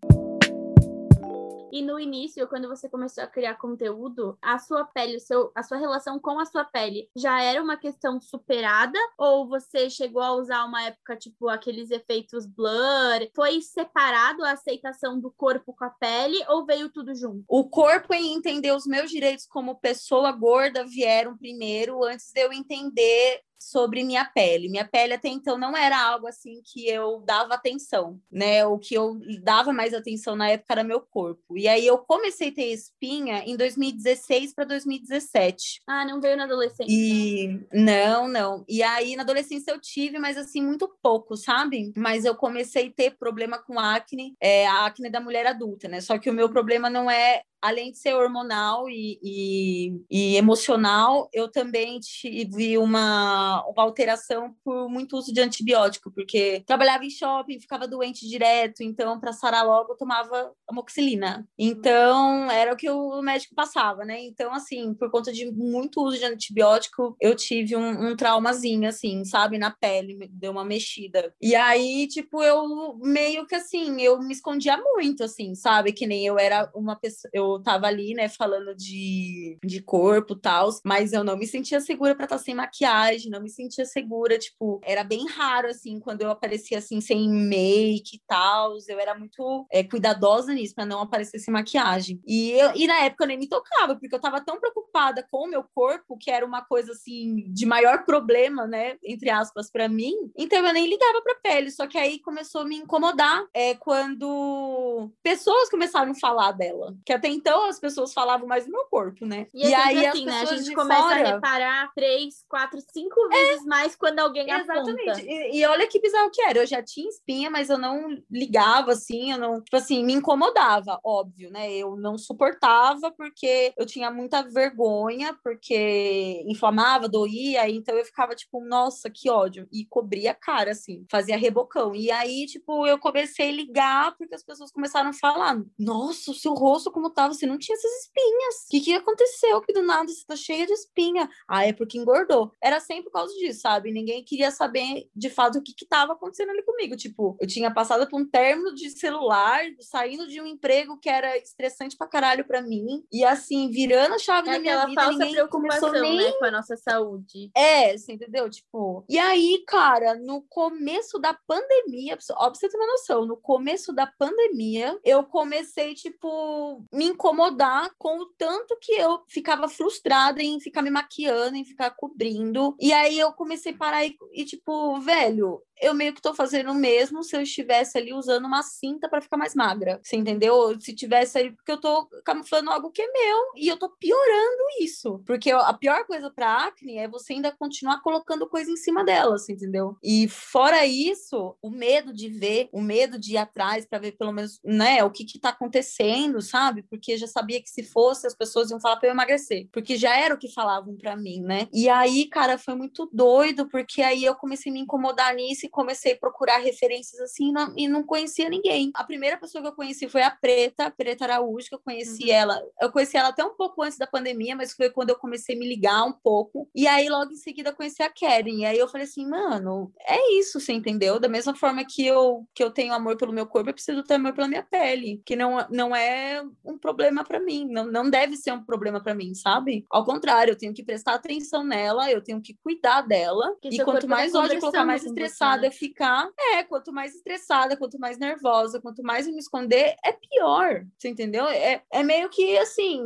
E 1.72 1.82
no 1.82 2.00
início, 2.00 2.48
quando 2.48 2.68
você 2.68 2.88
começou 2.88 3.24
a 3.24 3.28
criar 3.28 3.56
conteúdo, 3.56 4.38
a 4.42 4.58
sua 4.60 4.86
pele, 4.86 5.18
o 5.18 5.20
seu, 5.20 5.52
a 5.56 5.64
sua 5.64 5.78
relação 5.78 6.20
com 6.20 6.40
a 6.40 6.46
sua 6.46 6.64
pele 6.64 7.10
já 7.16 7.42
era 7.42 7.62
uma 7.62 7.78
questão 7.78 8.20
superada? 8.20 8.98
Ou 9.18 9.48
você 9.48 9.90
chegou 9.90 10.22
a 10.22 10.34
usar 10.34 10.66
uma 10.66 10.84
época, 10.84 11.16
tipo, 11.16 11.50
aqueles 11.50 11.92
efeitos 11.92 12.46
blur? 12.46 13.30
Foi 13.36 13.62
separado 13.62 14.44
a 14.44 14.52
aceitação 14.52 15.20
do 15.20 15.32
corpo 15.32 15.74
com 15.74 15.86
a 15.86 15.90
pele 15.90 16.38
ou 16.48 16.66
veio 16.66 16.90
tudo 16.90 17.14
junto? 17.16 17.44
O 17.48 17.70
corpo 17.70 18.14
e 18.14 18.34
entender 18.34 18.72
os 18.72 18.86
meus 18.86 19.10
direitos 19.10 19.46
como 19.46 19.80
pessoa 19.80 20.32
gorda 20.32 20.86
vieram 20.86 21.38
primeiro 21.38 22.04
antes 22.04 22.32
de 22.32 22.42
eu 22.42 22.54
entender 22.54 23.42
sobre 23.60 24.04
minha 24.04 24.26
pele. 24.26 24.70
Minha 24.70 24.86
pele 24.86 25.14
até 25.14 25.28
então 25.28 25.58
não 25.58 25.76
era 25.76 26.00
algo 26.00 26.28
assim 26.28 26.62
que 26.64 26.88
eu 26.88 27.22
dava 27.26 27.54
atenção, 27.54 28.20
né? 28.32 28.66
O 28.66 28.78
que 28.78 28.96
eu 28.96 29.20
dava 29.42 29.74
mais 29.74 29.94
atenção 29.94 30.36
na 30.36 30.50
época 30.50 30.74
era 30.74 30.84
meu 30.84 31.02
corpo. 31.02 31.58
E 31.58 31.68
aí 31.68 31.86
eu 31.86 31.98
comecei 31.98 32.50
a 32.50 32.54
ter 32.54 32.72
espinha 32.72 33.44
em 33.46 33.56
2016 33.58 34.54
para 34.54 34.66
2017. 34.66 35.82
Ah, 35.88 36.06
não 36.06 36.22
veio 36.22 36.38
na 36.38 36.44
adolescência. 36.44 36.86
E 36.90 37.60
não, 37.74 38.28
não. 38.28 38.64
E 38.68 38.84
aí 38.84 39.16
na 39.16 39.24
adolescência 39.24 39.72
eu 39.72 39.80
tive, 39.80 40.20
mas 40.20 40.38
assim 40.38 40.62
muito 40.62 40.88
pouco, 41.02 41.36
sabe? 41.36 41.92
Mas 41.96 42.26
eu 42.26 42.36
comecei 42.36 42.88
a 42.88 42.92
ter 42.92 43.18
problema 43.18 43.58
com 43.58 43.80
acne, 43.80 44.36
é, 44.40 44.68
a 44.68 44.86
acne 44.86 45.10
da 45.10 45.20
mulher 45.20 45.46
adulta, 45.48 45.88
né? 45.88 46.02
Só 46.02 46.18
que 46.18 46.30
o 46.30 46.34
meu 46.34 46.50
problema 46.50 46.90
não 46.90 47.10
é 47.10 47.42
além 47.66 47.92
de 47.92 47.98
ser 47.98 48.14
hormonal 48.14 48.88
e, 48.88 49.20
e, 49.24 50.02
e 50.10 50.36
emocional, 50.38 51.28
eu 51.34 51.50
também 51.50 52.00
tive 52.00 52.78
uma, 52.78 53.66
uma 53.68 53.84
alteração 53.84 54.56
por 54.64 54.88
muito 54.88 55.18
uso 55.18 55.34
de 55.34 55.42
antibiótico, 55.42 56.12
porque 56.12 56.64
trabalhava 56.66 57.04
em 57.04 57.10
shopping, 57.10 57.60
ficava 57.60 57.88
doente 57.88 58.28
direto, 58.28 58.84
então 58.84 59.20
para 59.20 59.34
sarar 59.34 59.66
logo 59.66 59.94
eu 59.94 59.98
tomava 59.98 60.52
amoxicilina. 60.68 61.48
Então 61.58 62.50
era 62.52 62.72
o 62.74 62.78
que 62.78 62.90
o 62.90 63.22
médico 63.22 63.56
passava, 63.56 64.06
né? 64.06 64.22
Então, 64.22 64.54
assim, 64.54 64.94
por 64.94 65.10
conta 65.10 65.34
de 65.34 65.52
muito 65.52 66.02
uso 66.04 66.18
de 66.18 66.26
antibiótico, 66.26 67.16
eu 67.20 67.36
tive 67.36 67.76
um, 67.76 68.12
um 68.12 68.16
traumazinho, 68.16 68.88
assim, 68.88 69.26
sabe, 69.26 69.58
na 69.58 69.72
pele, 69.72 70.30
deu 70.32 70.52
uma 70.52 70.66
mexida. 70.66 71.34
E 71.42 71.56
aí, 71.56 72.08
tipo, 72.08 72.44
eu 72.44 72.96
meio 73.02 73.48
que 73.48 73.56
assim, 73.56 74.02
eu 74.02 74.20
me 74.20 74.34
escondia 74.34 74.78
muito, 74.78 75.24
assim, 75.24 75.56
sabe? 75.56 75.92
Que 75.92 76.06
nem 76.06 76.26
eu 76.26 76.38
era 76.38 76.70
uma 76.76 76.96
pessoa, 76.96 77.30
eu 77.34 77.55
tava 77.62 77.88
ali, 77.88 78.14
né, 78.14 78.30
falando 78.30 78.76
de, 78.76 79.58
de 79.64 79.82
corpo 79.82 80.34
e 80.34 80.40
tal, 80.40 80.70
mas 80.84 81.14
eu 81.14 81.24
não 81.24 81.38
me 81.38 81.48
sentia 81.48 81.80
segura 81.80 82.16
para 82.16 82.26
estar 82.26 82.38
sem 82.38 82.56
maquiagem, 82.56 83.32
não 83.32 83.42
me 83.42 83.50
sentia 83.50 83.86
segura, 83.86 84.38
tipo, 84.38 84.80
era 84.84 85.04
bem 85.04 85.28
raro, 85.28 85.68
assim, 85.68 86.00
quando 86.00 86.22
eu 86.22 86.32
aparecia, 86.32 86.78
assim, 86.78 87.02
sem 87.02 87.30
make 87.30 88.18
e 88.18 88.22
tal, 88.28 88.76
eu 88.88 89.00
era 89.00 89.18
muito 89.18 89.66
é, 89.72 89.84
cuidadosa 89.84 90.54
nisso, 90.54 90.76
para 90.76 90.86
não 90.86 91.02
aparecer 91.02 91.40
sem 91.40 91.54
maquiagem. 91.54 92.22
E, 92.26 92.52
eu, 92.52 92.72
e 92.76 92.88
na 92.88 93.04
época 93.04 93.24
eu 93.24 93.28
nem 93.28 93.38
me 93.38 93.48
tocava, 93.48 93.96
porque 93.96 94.14
eu 94.16 94.22
tava 94.22 94.44
tão 94.44 94.60
preocupada 94.60 95.26
com 95.30 95.46
o 95.46 95.50
meu 95.50 95.64
corpo, 95.64 96.18
que 96.18 96.32
era 96.32 96.46
uma 96.46 96.64
coisa, 96.64 96.92
assim, 96.92 97.52
de 97.52 97.66
maior 97.66 98.06
problema, 98.06 98.68
né, 98.68 98.98
entre 99.04 99.30
aspas, 99.30 99.72
para 99.72 99.88
mim, 99.88 100.14
então 100.38 100.66
eu 100.66 100.74
nem 100.74 100.88
ligava 100.88 101.22
pra 101.22 101.36
pele, 101.42 101.72
só 101.72 101.88
que 101.88 101.98
aí 101.98 102.20
começou 102.20 102.62
a 102.62 102.66
me 102.66 102.78
incomodar 102.78 103.46
é, 103.54 103.76
quando 103.76 105.12
pessoas 105.24 105.70
começaram 105.70 106.12
a 106.12 106.16
falar 106.16 106.52
dela, 106.52 106.96
que 107.06 107.14
até 107.14 107.28
então 107.46 107.68
as 107.68 107.80
pessoas 107.80 108.12
falavam 108.12 108.48
mais 108.48 108.66
do 108.66 108.72
meu 108.72 108.86
corpo, 108.86 109.24
né? 109.24 109.46
E, 109.54 109.62
é 109.62 109.78
sempre 109.78 110.00
aí 110.00 110.06
assim, 110.08 110.20
as 110.20 110.26
né? 110.26 110.38
A 110.38 110.40
pessoas 110.40 110.66
gente 110.66 110.76
começa 110.76 111.02
fora... 111.04 111.14
a 111.30 111.34
reparar 111.36 111.92
três, 111.94 112.44
quatro, 112.50 112.82
cinco 112.92 113.30
vezes 113.30 113.64
mais 113.66 113.96
quando 113.96 114.18
alguém 114.18 114.50
Exatamente. 114.50 115.10
aponta. 115.10 115.22
E, 115.22 115.60
e 115.60 115.66
olha 115.68 115.88
que 115.88 116.02
bizarro 116.02 116.32
que 116.32 116.42
era. 116.42 116.58
Eu 116.58 116.66
já 116.66 116.82
tinha 116.82 117.08
espinha, 117.08 117.52
mas 117.52 117.70
eu 117.70 117.78
não 117.78 118.18
ligava 118.32 118.94
assim, 118.94 119.32
eu 119.32 119.38
não, 119.38 119.62
tipo 119.62 119.78
assim, 119.78 120.04
me 120.04 120.14
incomodava, 120.14 121.00
óbvio, 121.04 121.52
né? 121.52 121.72
Eu 121.72 121.96
não 121.96 122.18
suportava 122.18 123.12
porque 123.12 123.72
eu 123.78 123.86
tinha 123.86 124.10
muita 124.10 124.42
vergonha, 124.42 125.38
porque 125.44 126.44
inflamava, 126.48 127.08
doía, 127.08 127.70
então 127.70 127.96
eu 127.96 128.06
ficava 128.06 128.34
tipo, 128.34 128.60
nossa, 128.66 129.08
que 129.08 129.30
ódio. 129.30 129.68
E 129.72 129.86
cobria 129.86 130.32
a 130.32 130.36
cara, 130.36 130.72
assim, 130.72 131.06
fazia 131.12 131.38
rebocão. 131.38 131.94
E 131.94 132.10
aí, 132.10 132.48
tipo, 132.48 132.88
eu 132.88 132.98
comecei 132.98 133.50
a 133.50 133.54
ligar 133.54 134.18
porque 134.18 134.34
as 134.34 134.44
pessoas 134.44 134.72
começaram 134.72 135.12
a 135.12 135.14
falar: 135.14 135.62
nossa, 135.78 136.32
o 136.32 136.34
seu 136.34 136.56
rosto 136.56 136.92
como 136.92 137.12
você 137.28 137.46
não 137.46 137.58
tinha 137.58 137.76
essas 137.76 137.92
espinhas. 138.02 138.56
O 138.66 138.70
que, 138.72 138.82
que 138.82 138.94
aconteceu? 138.94 139.62
Que 139.62 139.74
do 139.74 139.82
nada 139.82 140.08
você 140.08 140.26
tá 140.26 140.36
cheia 140.36 140.66
de 140.66 140.74
espinha. 140.74 141.30
Ah, 141.48 141.66
é 141.66 141.74
porque 141.74 141.98
engordou. 141.98 142.52
Era 142.62 142.80
sempre 142.80 143.06
por 143.06 143.12
causa 143.12 143.34
disso, 143.36 143.62
sabe? 143.62 143.92
Ninguém 143.92 144.24
queria 144.24 144.52
saber 144.52 145.10
de 145.16 145.30
fato 145.30 145.60
o 145.60 145.62
que 145.64 145.74
que 145.74 145.86
tava 145.86 146.14
acontecendo 146.14 146.50
ali 146.50 146.64
comigo. 146.64 146.96
Tipo, 146.96 147.38
eu 147.40 147.48
tinha 147.48 147.72
passado 147.72 148.08
por 148.10 148.20
um 148.20 148.26
término 148.26 148.74
de 148.74 148.90
celular, 148.90 149.62
saindo 149.80 150.28
de 150.28 150.42
um 150.42 150.46
emprego 150.46 150.98
que 151.00 151.10
era 151.10 151.38
estressante 151.38 151.98
pra 151.98 152.08
caralho 152.08 152.46
pra 152.46 152.62
mim. 152.62 153.04
E 153.12 153.24
assim, 153.24 153.70
virando 153.70 154.16
a 154.16 154.20
chave 154.20 154.50
É 154.50 154.54
da 154.54 154.60
minha 154.60 154.86
vida, 154.86 155.02
falsa 155.02 155.18
ninguém 155.20 155.48
começou 155.48 155.90
preocupação, 155.90 156.02
nem 156.02 156.18
né, 156.18 156.32
com 156.40 156.46
a 156.46 156.52
nossa 156.52 156.76
saúde. 156.78 157.52
é, 157.56 157.98
você 157.98 158.14
entendeu? 158.14 158.50
Tipo, 158.50 159.06
e 159.10 159.18
aí, 159.18 159.64
cara, 159.68 160.16
no 160.16 160.42
começo 160.44 161.20
da 161.20 161.34
pandemia, 161.34 162.18
ó, 162.32 162.50
pra 162.50 162.56
você 162.56 162.70
ter 162.70 162.78
uma 162.78 162.88
noção, 162.88 163.26
no 163.26 163.38
começo 163.38 163.94
da 163.94 164.08
pandemia, 164.08 165.00
eu 165.04 165.24
comecei, 165.24 165.94
tipo, 165.94 166.84
me 166.92 167.06
incomodar 167.16 167.90
com 167.98 168.20
o 168.20 168.26
tanto 168.38 168.78
que 168.80 168.92
eu 168.92 169.24
ficava 169.28 169.68
frustrada 169.68 170.44
em 170.44 170.60
ficar 170.60 170.82
me 170.82 170.92
maquiando, 170.92 171.56
em 171.56 171.64
ficar 171.66 171.90
cobrindo. 171.92 172.76
E 172.80 172.94
aí 172.94 173.18
eu 173.18 173.32
comecei 173.32 173.72
a 173.74 173.78
parar 173.78 174.06
e, 174.06 174.16
e 174.34 174.46
tipo, 174.46 175.00
velho, 175.00 175.62
eu 175.82 175.94
meio 175.94 176.14
que 176.14 176.22
tô 176.22 176.34
fazendo 176.34 176.72
o 176.72 176.76
mesmo 176.76 177.24
se 177.24 177.36
eu 177.36 177.42
estivesse 177.42 177.98
ali 177.98 178.14
usando 178.14 178.46
uma 178.46 178.64
cinta 178.64 179.10
para 179.10 179.22
ficar 179.22 179.38
mais 179.38 179.54
magra. 179.56 180.00
Você 180.02 180.16
entendeu? 180.16 180.80
Se 180.80 180.94
tivesse 180.94 181.38
ali, 181.38 181.52
porque 181.52 181.72
eu 181.72 181.80
tô 181.80 182.08
camuflando 182.24 182.72
algo 182.72 182.92
que 182.92 183.02
é 183.02 183.12
meu 183.12 183.38
e 183.56 183.68
eu 183.68 183.78
tô 183.78 183.90
piorando 183.90 184.64
isso. 184.82 185.22
Porque 185.26 185.52
a 185.52 185.74
pior 185.74 186.06
coisa 186.06 186.32
para 186.32 186.66
acne 186.66 186.98
é 186.98 187.08
você 187.08 187.34
ainda 187.34 187.52
continuar 187.52 188.02
colocando 188.02 188.48
coisa 188.48 188.72
em 188.72 188.78
cima 188.78 189.04
dela, 189.04 189.38
você 189.38 189.54
entendeu? 189.54 189.98
E 190.04 190.28
fora 190.28 190.86
isso, 190.86 191.56
o 191.62 191.70
medo 191.70 192.14
de 192.14 192.30
ver, 192.30 192.70
o 192.72 192.82
medo 192.82 193.20
de 193.20 193.34
ir 193.34 193.38
atrás 193.38 193.86
para 193.86 194.00
ver 194.00 194.14
pelo 194.14 194.32
menos, 194.32 194.60
né, 194.64 195.04
o 195.04 195.12
que 195.12 195.26
que 195.26 195.40
tá 195.40 195.50
acontecendo, 195.50 196.42
sabe? 196.42 196.84
Porque 196.84 197.18
já 197.18 197.28
sabia 197.28 197.62
que 197.62 197.70
se 197.70 197.84
fosse 197.84 198.26
as 198.28 198.36
pessoas 198.36 198.70
iam 198.72 198.80
falar 198.80 198.98
para 198.98 199.10
eu 199.10 199.14
emagrecer, 199.14 199.68
porque 199.72 199.98
já 199.98 200.18
era 200.18 200.34
o 200.34 200.38
que 200.38 200.52
falavam 200.52 200.96
para 200.96 201.16
mim, 201.16 201.42
né? 201.42 201.68
E 201.74 201.90
aí, 201.90 202.26
cara, 202.26 202.58
foi 202.58 202.76
muito 202.76 203.10
doido, 203.12 203.68
porque 203.68 204.02
aí 204.02 204.24
eu 204.24 204.36
comecei 204.36 204.72
a 204.72 204.74
me 204.74 204.80
incomodar 204.80 205.34
nisso 205.36 205.65
e 205.66 205.70
comecei 205.70 206.14
a 206.14 206.18
procurar 206.18 206.58
referências 206.58 207.20
assim 207.20 207.52
não, 207.52 207.74
e 207.76 207.88
não 207.88 208.04
conhecia 208.04 208.50
ninguém. 208.50 208.92
A 208.94 209.04
primeira 209.04 209.38
pessoa 209.38 209.62
que 209.62 209.68
eu 209.68 209.74
conheci 209.74 210.08
foi 210.08 210.22
a 210.22 210.32
Preta, 210.32 210.86
a 210.86 210.92
Preta 210.92 211.26
Araújo, 211.26 211.68
que 211.70 211.76
eu 211.76 211.80
conheci 211.80 212.26
Uhum. 212.26 212.32
ela. 212.32 212.62
Eu 212.82 212.92
conheci 212.92 213.18
ela 213.18 213.30
até 213.30 213.44
um 213.44 213.56
pouco 213.56 213.82
antes 213.84 213.98
da 213.98 214.08
pandemia, 214.08 214.56
mas 214.56 214.74
foi 214.74 214.90
quando 214.90 215.10
eu 215.10 215.16
comecei 215.18 215.56
a 215.56 215.60
me 215.60 215.68
ligar 215.68 216.04
um 216.04 216.14
pouco. 216.14 216.70
E 216.74 216.88
aí, 216.88 217.10
logo 217.10 217.32
em 217.32 217.36
seguida, 217.36 217.74
conheci 217.74 218.02
a 218.04 218.10
Karen. 218.10 218.50
E 218.50 218.66
aí 218.66 218.78
eu 218.78 218.88
falei 218.88 219.06
assim, 219.06 219.28
mano, 219.28 219.92
é 220.08 220.40
isso, 220.40 220.60
você 220.60 220.74
entendeu? 220.74 221.20
Da 221.20 221.28
mesma 221.28 221.56
forma 221.56 221.84
que 221.86 222.06
eu, 222.06 222.46
que 222.54 222.64
eu 222.64 222.72
tenho 222.72 222.94
amor 222.94 223.18
pelo 223.18 223.34
meu 223.34 223.46
corpo, 223.46 223.70
eu 223.70 223.74
preciso 223.74 224.04
ter 224.04 224.16
amor 224.16 224.34
pela 224.34 224.48
minha 224.48 224.64
pele, 224.64 225.22
que 225.26 225.36
não, 225.36 225.66
não 225.70 225.96
é 225.96 226.44
um 226.64 226.78
problema 226.78 227.24
para 227.24 227.40
mim, 227.40 227.68
não, 227.70 227.86
não 227.86 228.10
deve 228.10 228.36
ser 228.36 228.52
um 228.52 228.64
problema 228.64 229.02
para 229.02 229.16
mim, 229.16 229.34
sabe? 229.34 229.86
Ao 229.90 230.06
contrário, 230.06 230.52
eu 230.52 230.58
tenho 230.58 230.74
que 230.74 230.84
prestar 230.84 231.16
atenção 231.16 231.64
nela, 231.64 232.12
eu 232.12 232.22
tenho 232.22 232.42
que 232.42 232.54
cuidar 232.64 233.02
dela. 233.02 233.52
Porque 233.62 233.70
e 233.76 233.84
quanto 233.84 234.02
tá 234.02 234.08
mais 234.08 234.36
ódio 234.36 234.56
eu 234.56 234.60
colocar, 234.60 234.86
mais 234.86 235.04
estressada 235.04 235.55
estressada 235.56 235.72
ficar, 235.72 236.30
é, 236.54 236.64
quanto 236.64 236.92
mais 236.92 237.16
estressada, 237.16 237.78
quanto 237.78 238.00
mais 238.00 238.18
nervosa, 238.18 238.82
quanto 238.82 239.04
mais 239.04 239.28
eu 239.28 239.34
me 239.34 239.40
esconder, 239.40 239.96
é 240.04 240.12
pior, 240.12 240.86
você 240.98 241.10
entendeu? 241.10 241.48
É, 241.48 241.82
é 241.92 242.04
meio 242.04 242.30
que 242.30 242.58
assim, 242.58 243.02